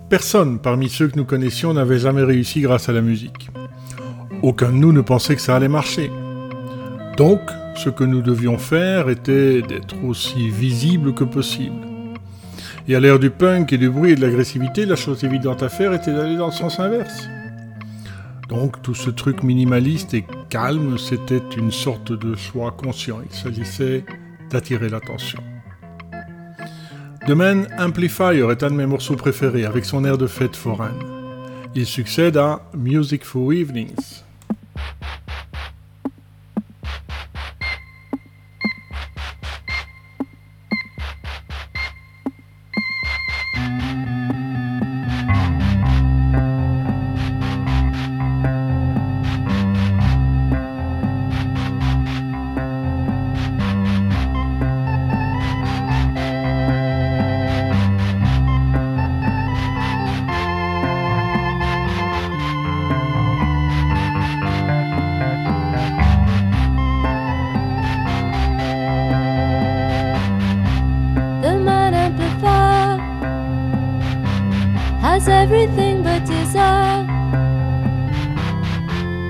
Personne 0.08 0.60
parmi 0.60 0.88
ceux 0.88 1.10
que 1.10 1.18
nous 1.18 1.26
connaissions 1.26 1.74
n'avait 1.74 2.00
jamais 2.00 2.24
réussi 2.24 2.62
grâce 2.62 2.88
à 2.88 2.94
la 2.94 3.02
musique. 3.02 3.50
Aucun 4.42 4.70
de 4.70 4.78
nous 4.78 4.94
ne 4.94 5.02
pensait 5.02 5.36
que 5.36 5.42
ça 5.42 5.58
allait 5.58 5.68
marcher. 5.68 6.10
Donc, 7.18 7.42
ce 7.76 7.90
que 7.90 8.06
nous 8.06 8.22
devions 8.22 8.58
faire 8.58 9.10
était 9.10 9.62
d'être 9.62 10.02
aussi 10.06 10.48
visible 10.48 11.14
que 11.14 11.26
possible. 11.26 11.86
Et 12.88 12.96
à 12.96 13.02
l'ère 13.02 13.20
du 13.20 13.30
punk 13.30 13.74
et 13.74 13.78
du 13.78 13.90
bruit 13.90 14.12
et 14.14 14.16
de 14.16 14.22
l'agressivité, 14.22 14.86
la 14.86 14.96
chose 14.96 15.26
évidente 15.26 15.64
à 15.64 15.68
faire 15.68 15.92
était 15.92 16.14
d'aller 16.14 16.38
dans 16.38 16.48
le 16.48 16.54
sens 16.54 16.80
inverse. 16.80 17.28
Donc 18.48 18.82
tout 18.82 18.96
ce 18.96 19.10
truc 19.10 19.44
minimaliste 19.44 20.14
et 20.14 20.26
calme, 20.48 20.98
c'était 20.98 21.44
une 21.58 21.72
sorte 21.72 22.14
de 22.14 22.38
choix 22.38 22.72
conscient. 22.72 23.20
Il 23.30 23.36
s'agissait 23.36 24.06
d'attirer 24.50 24.88
l'attention. 24.88 25.44
The 27.28 27.32
Man 27.32 27.68
Amplifier 27.78 28.50
est 28.50 28.64
un 28.64 28.70
de 28.70 28.76
mes 28.76 28.86
morceaux 28.86 29.18
préférés 29.18 29.66
avec 29.66 29.84
son 29.84 30.06
air 30.06 30.18
de 30.18 30.28
fête 30.28 30.56
foraine. 30.56 31.04
Il 31.76 31.86
succède 31.86 32.38
à 32.38 32.62
Music 32.74 33.26
for 33.26 33.52
Evenings. 33.52 34.24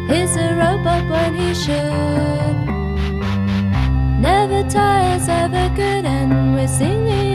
He's 0.10 0.36
a 0.38 0.56
robot 0.56 1.10
when 1.10 1.36
he 1.36 1.54
should. 1.54 2.58
Never 4.22 4.64
tires, 4.70 5.28
ever 5.28 5.70
good, 5.76 6.06
and 6.06 6.56
we're 6.56 6.68
singing. 6.68 7.27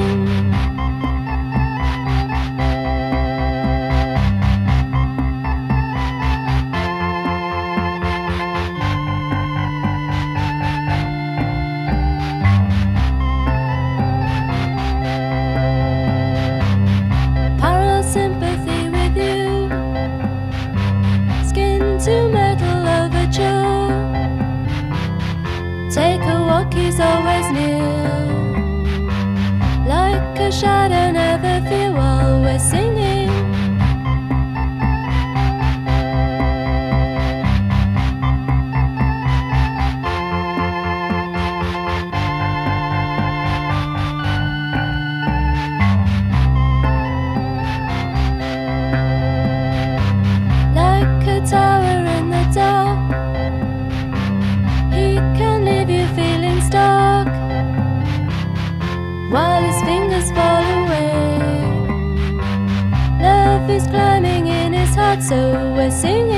shadow 30.62 31.10
now. 31.10 31.22
So 65.33 65.76
I 65.76 65.89
sing 65.89 66.32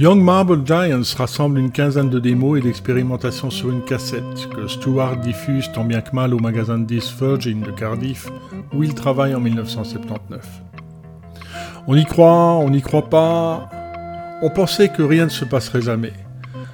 Young 0.00 0.22
Marble 0.22 0.66
Giants 0.66 1.14
rassemble 1.14 1.58
une 1.58 1.70
quinzaine 1.70 2.08
de 2.08 2.18
démos 2.18 2.58
et 2.58 2.62
d'expérimentations 2.62 3.50
sur 3.50 3.68
une 3.68 3.84
cassette 3.84 4.48
que 4.48 4.66
Stewart 4.66 5.18
diffuse 5.18 5.70
tant 5.74 5.84
bien 5.84 6.00
que 6.00 6.16
mal 6.16 6.32
au 6.32 6.38
magasin 6.38 6.78
de 6.78 6.94
Virgin 7.20 7.60
de 7.60 7.70
Cardiff 7.70 8.30
où 8.72 8.82
il 8.82 8.94
travaille 8.94 9.34
en 9.34 9.40
1979. 9.40 10.40
On 11.86 11.94
y 11.96 12.06
croit, 12.06 12.54
on 12.54 12.70
n'y 12.70 12.80
croit 12.80 13.10
pas, 13.10 13.68
on 14.40 14.48
pensait 14.48 14.88
que 14.88 15.02
rien 15.02 15.26
ne 15.26 15.30
se 15.30 15.44
passerait 15.44 15.82
jamais. 15.82 16.14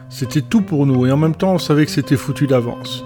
C'était 0.09 0.43
tout 0.43 0.63
pour 0.63 0.87
nous 0.87 1.05
et 1.05 1.11
en 1.11 1.17
même 1.17 1.35
temps 1.35 1.55
on 1.55 1.59
savait 1.59 1.87
que 1.87 1.91
c'était 1.91 2.17
foutu 2.17 2.47
d'avance. 2.47 3.05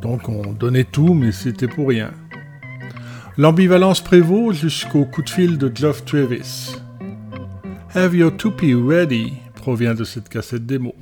Donc 0.00 0.30
on 0.30 0.54
donnait 0.54 0.84
tout 0.84 1.12
mais 1.12 1.32
c'était 1.32 1.68
pour 1.68 1.88
rien. 1.88 2.12
L'ambivalence 3.36 4.00
prévaut 4.00 4.54
jusqu'au 4.54 5.04
coup 5.04 5.20
de 5.20 5.28
fil 5.28 5.58
de 5.58 5.70
Geoff 5.74 6.06
Travis. 6.06 6.78
Have 7.94 8.14
your 8.14 8.34
toupee 8.34 8.72
ready 8.72 9.39
provient 9.60 9.94
de 9.94 10.04
cette 10.04 10.30
cassette 10.30 10.64
démo. 10.64 10.94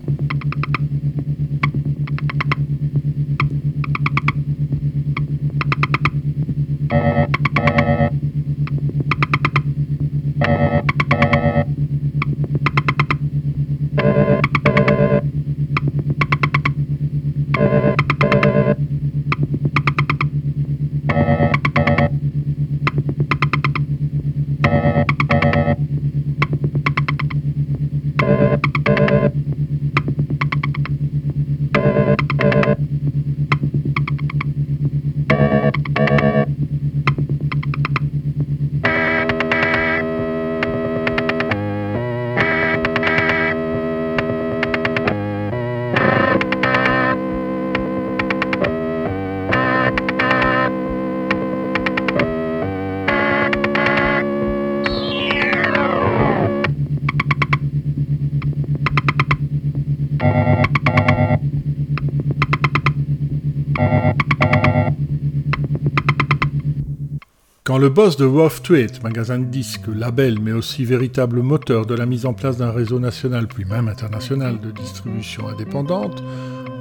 Le 67.78 67.90
boss 67.90 68.16
de 68.16 68.24
Rough 68.24 68.60
Tweet, 68.64 69.04
magasin 69.04 69.38
de 69.38 69.44
disques, 69.44 69.86
label, 69.86 70.40
mais 70.40 70.50
aussi 70.50 70.84
véritable 70.84 71.42
moteur 71.42 71.86
de 71.86 71.94
la 71.94 72.06
mise 72.06 72.26
en 72.26 72.34
place 72.34 72.56
d'un 72.56 72.72
réseau 72.72 72.98
national, 72.98 73.46
puis 73.46 73.64
même 73.64 73.86
international 73.86 74.58
de 74.60 74.72
distribution 74.72 75.46
indépendante, 75.46 76.24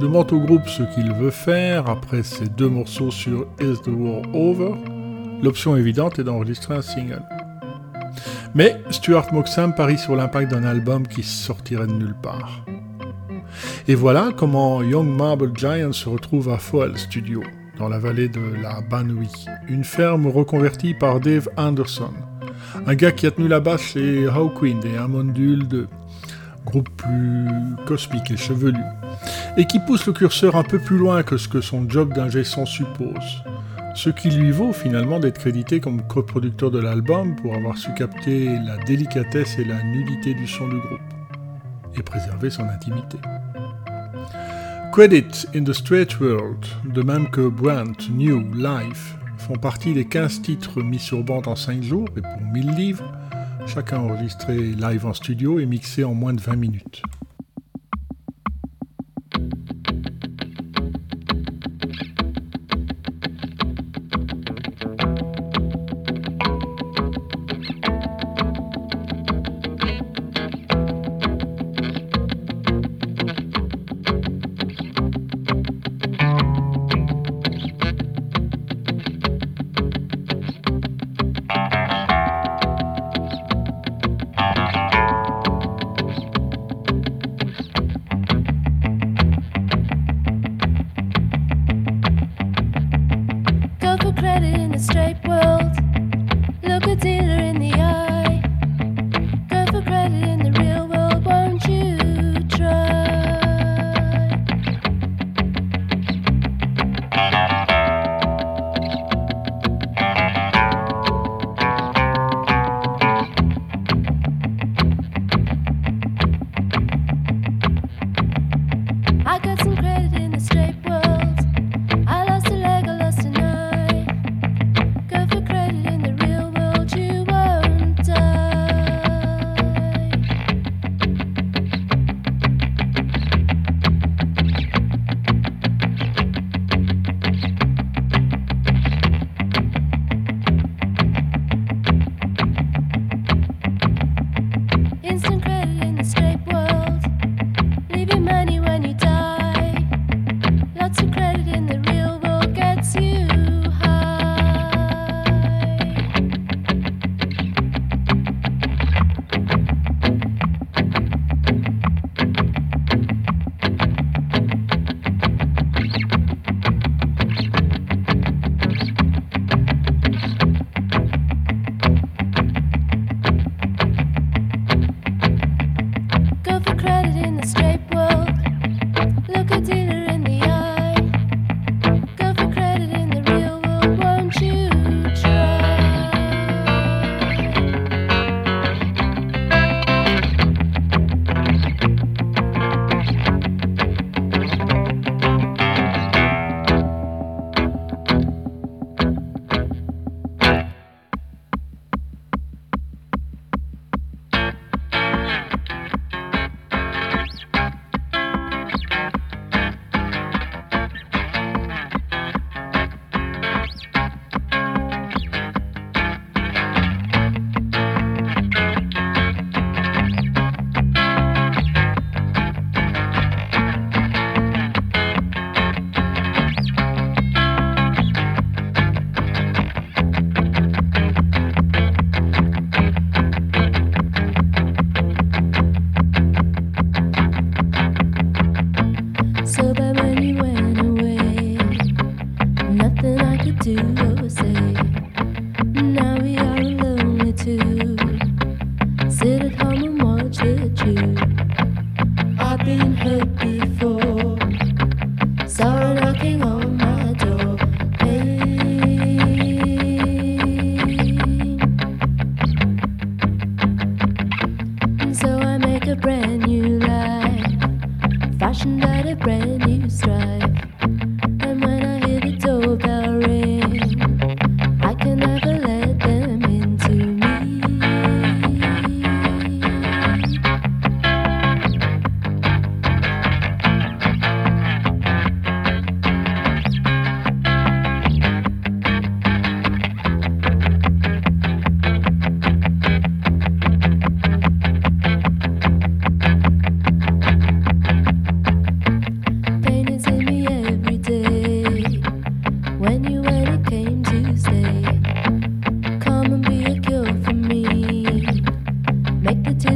demande 0.01 0.33
au 0.33 0.39
groupe 0.39 0.67
ce 0.67 0.81
qu'il 0.95 1.13
veut 1.13 1.29
faire 1.29 1.87
après 1.87 2.23
ces 2.23 2.47
deux 2.47 2.67
morceaux 2.67 3.11
sur 3.11 3.45
Is 3.61 3.79
the 3.83 3.89
War 3.89 4.23
Over, 4.33 4.71
l'option 5.43 5.77
évidente 5.77 6.17
est 6.17 6.23
d'enregistrer 6.23 6.73
un 6.73 6.81
single. 6.81 7.23
Mais 8.55 8.81
Stuart 8.89 9.31
Moxham 9.31 9.75
parie 9.75 9.99
sur 9.99 10.15
l'impact 10.15 10.49
d'un 10.49 10.63
album 10.63 11.07
qui 11.07 11.21
sortirait 11.21 11.85
de 11.85 11.93
nulle 11.93 12.17
part. 12.23 12.65
Et 13.87 13.93
voilà 13.93 14.31
comment 14.35 14.81
Young 14.81 15.15
Marble 15.15 15.55
Giant 15.55 15.91
se 15.91 16.09
retrouve 16.09 16.49
à 16.49 16.57
Foal 16.57 16.97
Studio, 16.97 17.43
dans 17.77 17.89
la 17.89 17.99
vallée 17.99 18.29
de 18.29 18.41
la 18.61 18.81
Banui, 18.81 19.45
une 19.67 19.83
ferme 19.83 20.27
reconvertie 20.27 20.93
par 20.93 21.19
Dave 21.19 21.49
Anderson, 21.57 22.13
un 22.85 22.95
gars 22.95 23.11
qui 23.11 23.27
a 23.27 23.31
tenu 23.31 23.47
la 23.47 23.59
basse 23.59 23.81
chez 23.81 24.27
Hawkwind 24.27 24.83
et 24.85 24.97
Amondule 24.97 25.67
2, 25.67 25.87
groupe 26.65 26.89
plus 26.97 27.47
cosmique 27.85 28.31
et 28.31 28.37
chevelu, 28.37 28.83
et 29.57 29.65
qui 29.65 29.79
pousse 29.79 30.05
le 30.07 30.13
curseur 30.13 30.55
un 30.55 30.63
peu 30.63 30.79
plus 30.79 30.97
loin 30.97 31.23
que 31.23 31.37
ce 31.37 31.47
que 31.47 31.61
son 31.61 31.89
job 31.89 32.13
d'ingé 32.13 32.43
son 32.43 32.65
suppose, 32.65 33.43
ce 33.95 34.09
qui 34.09 34.29
lui 34.29 34.51
vaut 34.51 34.73
finalement 34.73 35.19
d'être 35.19 35.39
crédité 35.39 35.79
comme 35.79 36.01
coproducteur 36.07 36.71
de 36.71 36.79
l'album 36.79 37.35
pour 37.35 37.53
avoir 37.55 37.77
su 37.77 37.93
capter 37.93 38.57
la 38.65 38.77
délicatesse 38.77 39.57
et 39.59 39.65
la 39.65 39.81
nudité 39.83 40.33
du 40.33 40.47
son 40.47 40.67
du 40.67 40.79
groupe, 40.79 40.99
et 41.95 42.03
préserver 42.03 42.49
son 42.49 42.63
intimité. 42.63 43.17
Credit 44.97 45.45
in 45.53 45.63
the 45.63 45.73
Straight 45.73 46.19
World, 46.19 46.65
de 46.91 47.03
même 47.03 47.29
que 47.29 47.49
Brand, 47.49 47.95
New, 48.09 48.51
Life, 48.55 49.15
font 49.37 49.53
partie 49.53 49.93
des 49.93 50.05
15 50.05 50.41
titres 50.41 50.81
mis 50.81 50.97
sur 50.97 51.23
bande 51.23 51.47
en 51.47 51.55
5 51.55 51.83
jours 51.83 52.07
et 52.17 52.21
pour 52.21 52.41
1000 52.51 52.71
livres, 52.71 53.13
chacun 53.67 53.99
enregistré 53.99 54.57
live 54.57 55.05
en 55.05 55.13
studio 55.13 55.59
et 55.59 55.67
mixé 55.67 56.03
en 56.03 56.15
moins 56.15 56.33
de 56.33 56.41
20 56.41 56.55
minutes. 56.55 57.03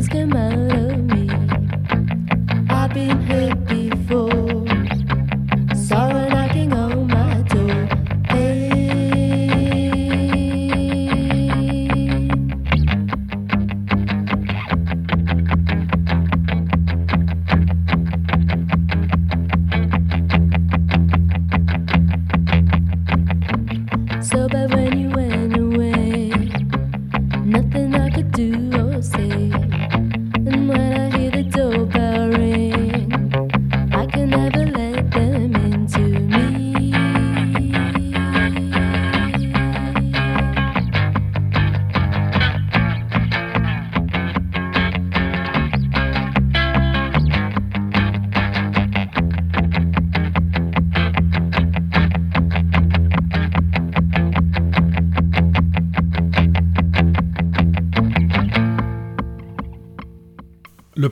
come 0.07 0.33
out 0.33 0.53
of 0.53 0.99
me. 0.99 1.29
I've 2.69 2.93
been 2.93 3.21
hurt. 3.23 3.40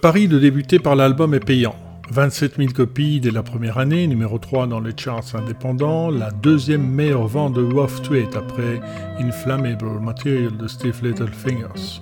Pari 0.10 0.28
de 0.28 0.40
débuter 0.40 0.80
par 0.80 0.96
l'album 0.96 1.36
est 1.36 1.40
payant. 1.40 1.76
27 2.10 2.56
000 2.58 2.70
copies 2.72 3.20
dès 3.20 3.30
la 3.30 3.44
première 3.44 3.78
année, 3.78 4.08
numéro 4.08 4.40
3 4.40 4.66
dans 4.66 4.80
les 4.80 4.98
charts 4.98 5.36
indépendants, 5.36 6.10
la 6.10 6.32
deuxième 6.32 6.82
meilleure 6.82 7.28
vente 7.28 7.54
de 7.54 7.62
Wolf 7.62 8.02
Tweet 8.02 8.36
après 8.36 8.82
Inflammable 9.20 10.00
Material 10.02 10.58
de 10.58 10.68
Steve 10.68 11.00
Littlefingers. 11.04 12.02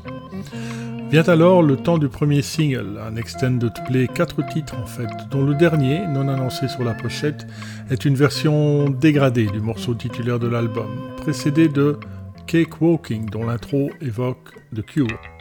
Vient 1.11 1.27
alors 1.27 1.61
le 1.61 1.75
temps 1.75 1.97
du 1.97 2.07
premier 2.07 2.41
single, 2.41 2.97
un 3.05 3.17
extended 3.17 3.73
play 3.85 4.07
4 4.07 4.53
titres 4.53 4.77
en 4.81 4.85
fait, 4.85 5.09
dont 5.29 5.43
le 5.43 5.55
dernier, 5.55 6.07
non 6.07 6.29
annoncé 6.29 6.69
sur 6.69 6.85
la 6.85 6.93
pochette, 6.93 7.45
est 7.89 8.05
une 8.05 8.15
version 8.15 8.89
dégradée 8.89 9.47
du 9.47 9.59
morceau 9.59 9.95
titulaire 9.95 10.39
de 10.39 10.47
l'album, 10.47 10.87
précédé 11.17 11.67
de 11.67 11.99
Cake 12.45 12.79
Walking 12.79 13.29
dont 13.29 13.45
l'intro 13.45 13.91
évoque 13.99 14.53
The 14.73 14.81
Cure. 14.81 15.36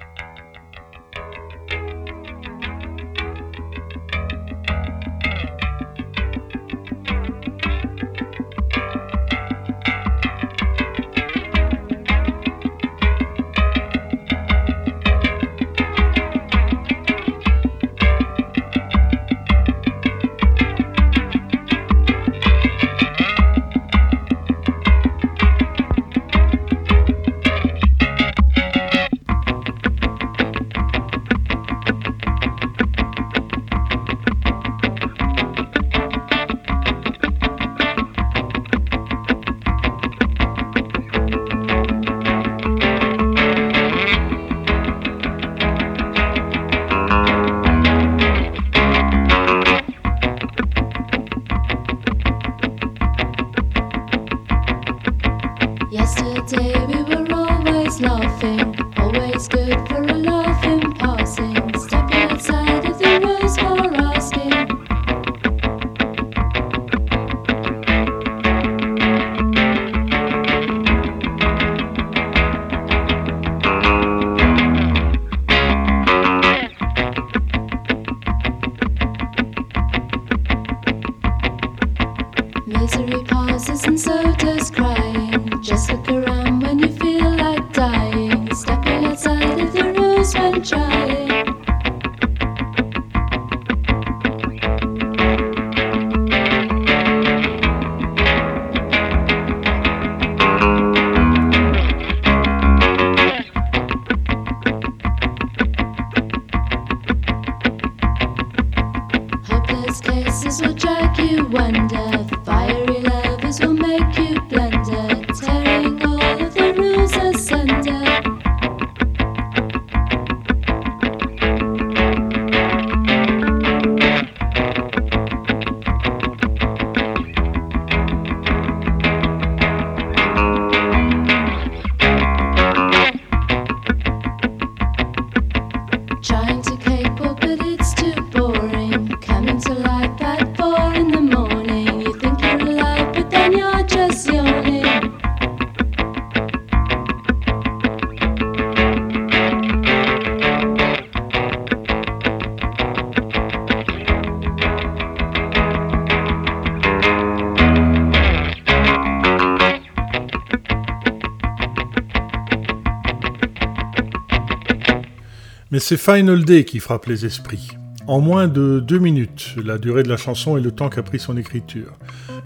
C'est 165.88 165.96
Final 165.96 166.44
Day 166.44 166.64
qui 166.64 166.80
frappe 166.80 167.06
les 167.06 167.26
esprits. 167.26 167.68
En 168.08 168.20
moins 168.20 168.48
de 168.48 168.80
deux 168.80 168.98
minutes, 168.98 169.54
la 169.64 169.78
durée 169.78 170.02
de 170.02 170.08
la 170.08 170.16
chanson 170.16 170.56
et 170.56 170.60
le 170.60 170.72
temps 170.72 170.88
qu'a 170.88 171.04
pris 171.04 171.20
son 171.20 171.36
écriture. 171.36 171.92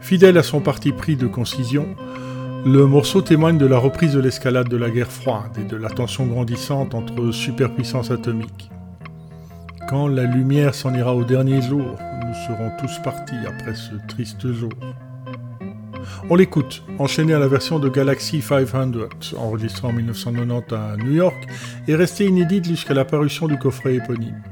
Fidèle 0.03 0.36
à 0.36 0.43
son 0.43 0.61
parti 0.61 0.93
pris 0.93 1.16
de 1.16 1.26
concision, 1.26 1.86
le 2.66 2.84
morceau 2.84 3.22
témoigne 3.22 3.57
de 3.57 3.64
la 3.64 3.78
reprise 3.78 4.12
de 4.12 4.20
l'escalade 4.20 4.68
de 4.68 4.76
la 4.76 4.91
guerre 4.91 5.11
froide 5.11 5.57
et 5.59 5.64
de 5.64 5.76
la 5.78 5.88
tension 5.88 6.26
grandissante 6.26 6.95
entre 6.95 7.32
superpuissances 7.32 8.11
atomiques. 8.11 8.70
Quand 9.88 10.07
la 10.07 10.24
lumière 10.24 10.74
s'en 10.74 10.93
ira 10.93 11.14
au 11.14 11.24
dernier 11.24 11.62
jour, 11.62 11.97
nous 12.26 12.34
serons 12.47 12.70
tous 12.78 12.99
partis 13.03 13.47
après 13.49 13.74
ce 13.74 13.95
triste 14.07 14.53
jour. 14.53 14.68
On 16.28 16.36
l'écoute, 16.36 16.82
enchaîné 16.98 17.34
à 17.34 17.38
la 17.38 17.48
version 17.48 17.78
de 17.78 17.88
Galaxy 17.88 18.40
500, 18.40 18.92
enregistrée 19.36 19.88
en 19.88 19.92
1990 19.92 20.74
à 20.74 20.96
New 20.96 21.12
York 21.12 21.46
et 21.88 21.94
restée 21.94 22.26
inédite 22.26 22.66
jusqu'à 22.66 22.94
l'apparition 22.94 23.48
du 23.48 23.58
coffret 23.58 23.94
éponyme. 23.94 24.42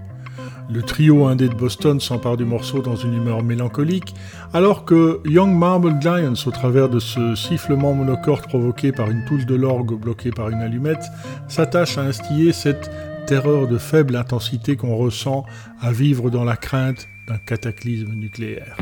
Le 0.71 0.83
trio 0.83 1.27
indé 1.27 1.49
de 1.49 1.55
Boston 1.55 1.99
s'empare 1.99 2.37
du 2.37 2.45
morceau 2.45 2.83
dans 2.83 2.97
une 2.97 3.15
humeur 3.15 3.43
mélancolique, 3.43 4.15
alors 4.53 4.85
que 4.85 5.21
Young 5.25 5.57
Marble 5.57 5.97
Giants, 5.99 6.35
au 6.47 6.51
travers 6.51 6.91
de 6.91 6.99
ce 6.99 7.35
sifflement 7.35 7.95
monocorde 7.95 8.43
provoqué 8.43 8.93
par 8.93 9.11
une 9.11 9.25
touche 9.25 9.47
de 9.47 9.55
l'orgue 9.55 9.99
bloquée 9.99 10.31
par 10.31 10.51
une 10.51 10.61
allumette, 10.61 11.05
s'attache 11.49 11.97
à 11.97 12.03
instiller 12.03 12.53
cette 12.53 12.91
terreur 13.27 13.67
de 13.67 13.79
faible 13.79 14.15
intensité 14.17 14.77
qu'on 14.77 14.97
ressent 14.97 15.47
à 15.81 15.91
vivre 15.91 16.29
dans 16.29 16.45
la 16.45 16.57
crainte 16.57 17.09
d'un 17.27 17.39
cataclysme 17.39 18.13
nucléaire. 18.13 18.77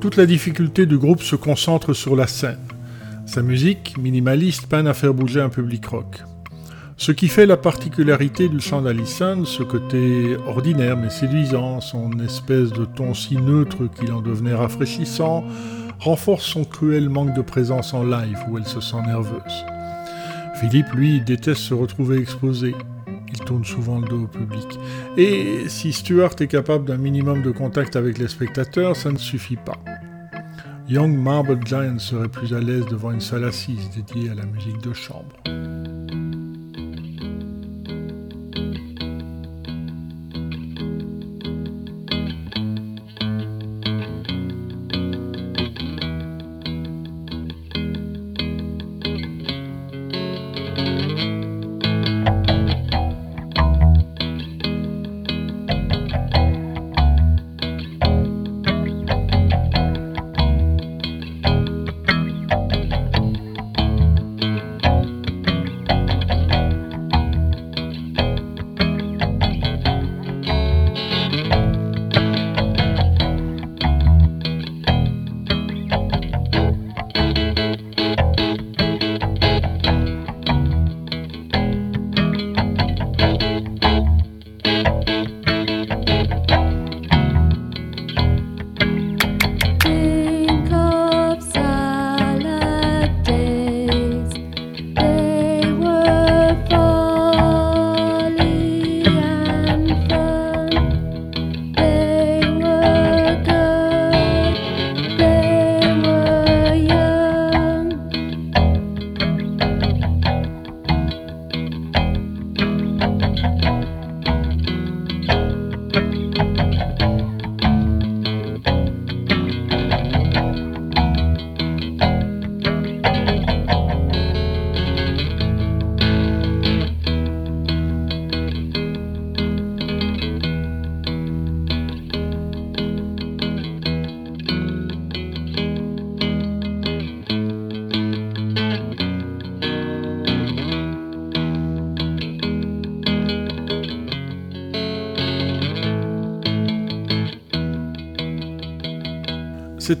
Toute 0.00 0.16
la 0.16 0.24
difficulté 0.24 0.86
du 0.86 0.96
groupe 0.96 1.20
se 1.20 1.36
concentre 1.36 1.92
sur 1.92 2.16
la 2.16 2.26
scène. 2.26 2.66
Sa 3.26 3.42
musique, 3.42 3.98
minimaliste, 3.98 4.66
peine 4.66 4.86
à 4.86 4.94
faire 4.94 5.12
bouger 5.12 5.42
un 5.42 5.50
public 5.50 5.84
rock. 5.84 6.22
Ce 6.96 7.12
qui 7.12 7.28
fait 7.28 7.44
la 7.44 7.58
particularité 7.58 8.48
du 8.48 8.60
chant 8.60 8.80
d'Allison, 8.80 9.44
ce 9.44 9.62
côté 9.62 10.38
ordinaire 10.46 10.96
mais 10.96 11.10
séduisant, 11.10 11.82
son 11.82 12.18
espèce 12.20 12.70
de 12.70 12.86
ton 12.86 13.12
si 13.12 13.36
neutre 13.36 13.90
qu'il 13.94 14.10
en 14.10 14.22
devenait 14.22 14.54
rafraîchissant, 14.54 15.44
renforce 15.98 16.46
son 16.46 16.64
cruel 16.64 17.10
manque 17.10 17.34
de 17.34 17.42
présence 17.42 17.92
en 17.92 18.02
live 18.02 18.38
où 18.48 18.56
elle 18.56 18.66
se 18.66 18.80
sent 18.80 19.02
nerveuse. 19.06 19.64
Philippe, 20.60 20.92
lui, 20.94 21.20
déteste 21.20 21.60
se 21.60 21.74
retrouver 21.74 22.18
exposé. 22.18 22.74
Il 23.32 23.40
tourne 23.40 23.64
souvent 23.64 23.98
le 24.00 24.08
dos 24.08 24.24
au 24.24 24.26
public. 24.26 24.78
Et 25.16 25.68
si 25.68 25.92
Stuart 25.92 26.34
est 26.40 26.46
capable 26.46 26.86
d'un 26.86 26.96
minimum 26.96 27.42
de 27.42 27.50
contact 27.50 27.96
avec 27.96 28.18
les 28.18 28.28
spectateurs, 28.28 28.96
ça 28.96 29.12
ne 29.12 29.18
suffit 29.18 29.56
pas. 29.56 29.78
Young 30.88 31.16
Marble 31.16 31.60
Giant 31.64 31.98
serait 31.98 32.28
plus 32.28 32.52
à 32.52 32.60
l'aise 32.60 32.84
devant 32.86 33.12
une 33.12 33.20
salle 33.20 33.44
assise 33.44 33.90
dédiée 33.90 34.30
à 34.30 34.34
la 34.34 34.44
musique 34.44 34.82
de 34.82 34.92
chambre. 34.92 35.36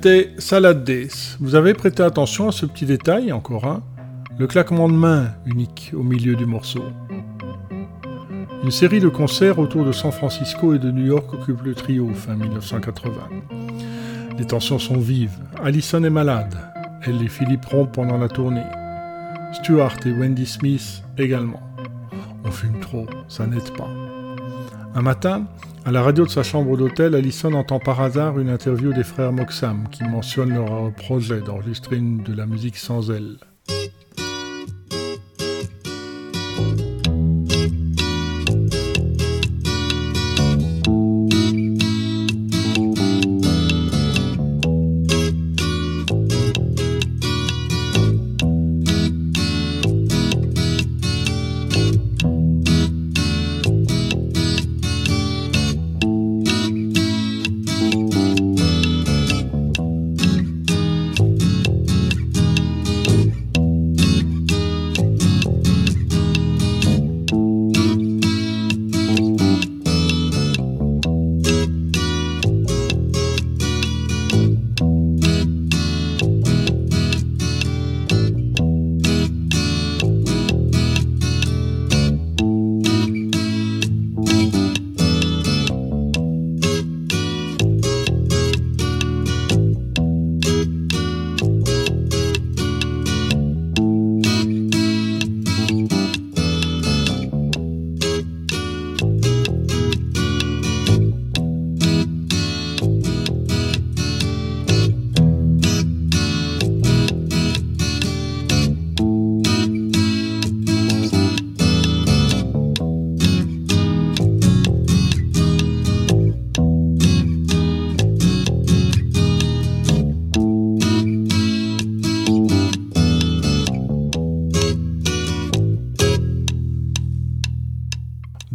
C'était 0.02 0.30
Salad 0.38 0.82
Days. 0.82 1.36
Vous 1.40 1.56
avez 1.56 1.74
prêté 1.74 2.02
attention 2.02 2.48
à 2.48 2.52
ce 2.52 2.64
petit 2.64 2.86
détail, 2.86 3.32
encore 3.32 3.66
un 3.66 3.82
Le 4.38 4.46
claquement 4.46 4.88
de 4.88 4.94
main 4.94 5.34
unique 5.44 5.92
au 5.94 6.02
milieu 6.02 6.36
du 6.36 6.46
morceau. 6.46 6.82
Une 8.64 8.70
série 8.70 9.00
de 9.00 9.08
concerts 9.10 9.58
autour 9.58 9.84
de 9.84 9.92
San 9.92 10.10
Francisco 10.10 10.72
et 10.72 10.78
de 10.78 10.90
New 10.90 11.04
York 11.04 11.30
occupe 11.34 11.60
le 11.60 11.74
trio 11.74 12.08
fin 12.14 12.34
1980. 12.34 13.12
Les 14.38 14.46
tensions 14.46 14.78
sont 14.78 14.96
vives. 14.96 15.38
Allison 15.62 16.02
est 16.02 16.08
malade. 16.08 16.56
Elle 17.02 17.22
et 17.22 17.28
Philippe 17.28 17.66
rompent 17.66 17.92
pendant 17.92 18.16
la 18.16 18.28
tournée. 18.28 18.64
Stuart 19.52 19.96
et 20.06 20.12
Wendy 20.12 20.46
Smith 20.46 21.02
également. 21.18 21.60
On 22.46 22.50
fume 22.50 22.80
trop, 22.80 23.04
ça 23.28 23.46
n'aide 23.46 23.76
pas. 23.76 23.90
Un 24.94 25.02
matin, 25.02 25.44
à 25.84 25.90
la 25.90 26.02
radio 26.02 26.24
de 26.24 26.30
sa 26.30 26.42
chambre 26.42 26.76
d'hôtel, 26.76 27.14
Allison 27.14 27.54
entend 27.54 27.78
par 27.78 28.00
hasard 28.00 28.38
une 28.38 28.50
interview 28.50 28.92
des 28.92 29.04
frères 29.04 29.32
Moxham 29.32 29.88
qui 29.90 30.04
mentionnent 30.04 30.54
leur 30.54 30.92
projet 30.92 31.40
d'enregistrer 31.40 31.98
de 31.98 32.34
la 32.34 32.46
musique 32.46 32.76
sans 32.76 33.10
elle. 33.10 33.36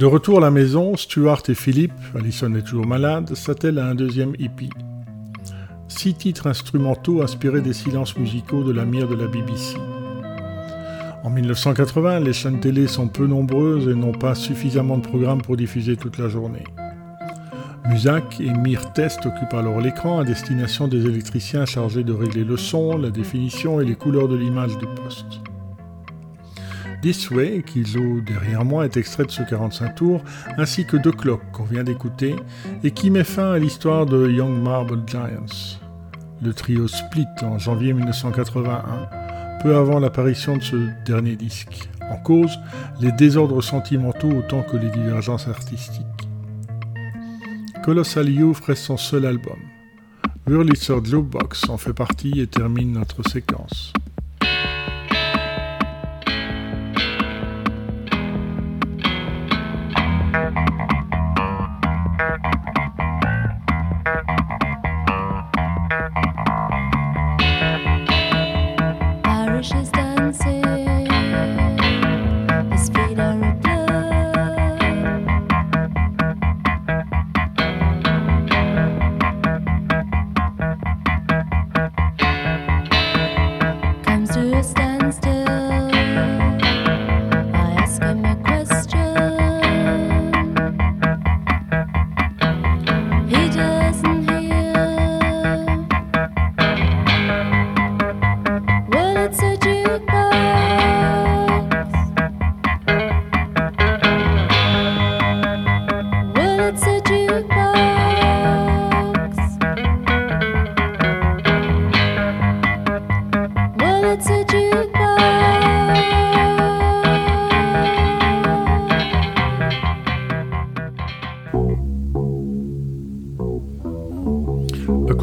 De 0.05 0.07
retour 0.07 0.37
à 0.37 0.41
la 0.41 0.51
maison, 0.51 0.95
Stuart 0.95 1.41
et 1.47 1.55
Philippe, 1.55 1.91
Alison 2.15 2.53
est 2.53 2.61
toujours 2.61 2.85
malade, 2.85 3.33
s'attellent 3.33 3.79
à 3.79 3.87
un 3.87 3.95
deuxième 3.95 4.35
hippie. 4.37 4.69
Six 5.87 6.13
titres 6.13 6.45
instrumentaux 6.45 7.23
inspirés 7.23 7.61
des 7.61 7.73
silences 7.73 8.15
musicaux 8.15 8.63
de 8.63 8.71
la 8.71 8.85
mire 8.85 9.07
de 9.07 9.15
la 9.15 9.25
BBC. 9.25 9.77
En 11.23 11.31
1980, 11.31 12.19
les 12.19 12.33
chaînes 12.33 12.59
télé 12.59 12.85
sont 12.85 13.07
peu 13.07 13.25
nombreuses 13.25 13.87
et 13.87 13.95
n'ont 13.95 14.11
pas 14.11 14.35
suffisamment 14.35 14.99
de 14.99 15.07
programmes 15.07 15.41
pour 15.41 15.57
diffuser 15.57 15.97
toute 15.97 16.19
la 16.19 16.29
journée. 16.29 16.65
Musac 17.89 18.39
et 18.39 18.53
Mir 18.53 18.93
Test 18.93 19.25
occupent 19.25 19.55
alors 19.55 19.81
l'écran 19.81 20.19
à 20.19 20.23
destination 20.23 20.87
des 20.87 21.03
électriciens 21.07 21.65
chargés 21.65 22.03
de 22.03 22.13
régler 22.13 22.43
le 22.43 22.57
son, 22.57 22.95
la 22.99 23.09
définition 23.09 23.81
et 23.81 23.85
les 23.85 23.95
couleurs 23.95 24.27
de 24.27 24.35
l'image 24.35 24.77
du 24.77 24.85
poste. 24.85 25.41
This 27.01 27.29
Way, 27.31 27.63
qui 27.65 27.85
joue 27.85 28.21
derrière 28.21 28.65
moi, 28.65 28.85
est 28.85 28.97
extrait 28.97 29.25
de 29.25 29.31
ce 29.31 29.43
45 29.43 29.95
tours, 29.95 30.23
ainsi 30.57 30.85
que 30.85 30.97
The 30.97 31.15
Clock 31.15 31.41
qu'on 31.51 31.63
vient 31.63 31.83
d'écouter, 31.83 32.35
et 32.83 32.91
qui 32.91 33.09
met 33.09 33.23
fin 33.23 33.53
à 33.53 33.59
l'histoire 33.59 34.05
de 34.05 34.29
Young 34.29 34.61
Marble 34.61 35.03
Giants. 35.07 35.79
Le 36.41 36.53
trio 36.53 36.87
split 36.87 37.25
en 37.41 37.57
janvier 37.57 37.93
1981, 37.93 39.09
peu 39.61 39.75
avant 39.75 39.99
l'apparition 39.99 40.57
de 40.57 40.63
ce 40.63 40.75
dernier 41.05 41.35
disque. 41.35 41.89
En 42.11 42.17
cause, 42.17 42.59
les 43.01 43.11
désordres 43.11 43.63
sentimentaux 43.63 44.29
autant 44.29 44.61
que 44.61 44.77
les 44.77 44.89
divergences 44.89 45.47
artistiques. 45.47 46.05
Colossal 47.83 48.29
Youth 48.29 48.59
reste 48.65 48.83
son 48.83 48.97
seul 48.97 49.25
album. 49.25 49.57
Wurlitzer 50.47 51.03
Jukebox 51.03 51.69
en 51.69 51.77
fait 51.77 51.93
partie 51.93 52.39
et 52.39 52.47
termine 52.47 52.93
notre 52.93 53.27
séquence. 53.27 53.93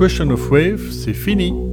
Question 0.03 0.33
of 0.33 0.51
Wave, 0.51 0.91
c'est 0.91 1.15
fini. 1.15 1.72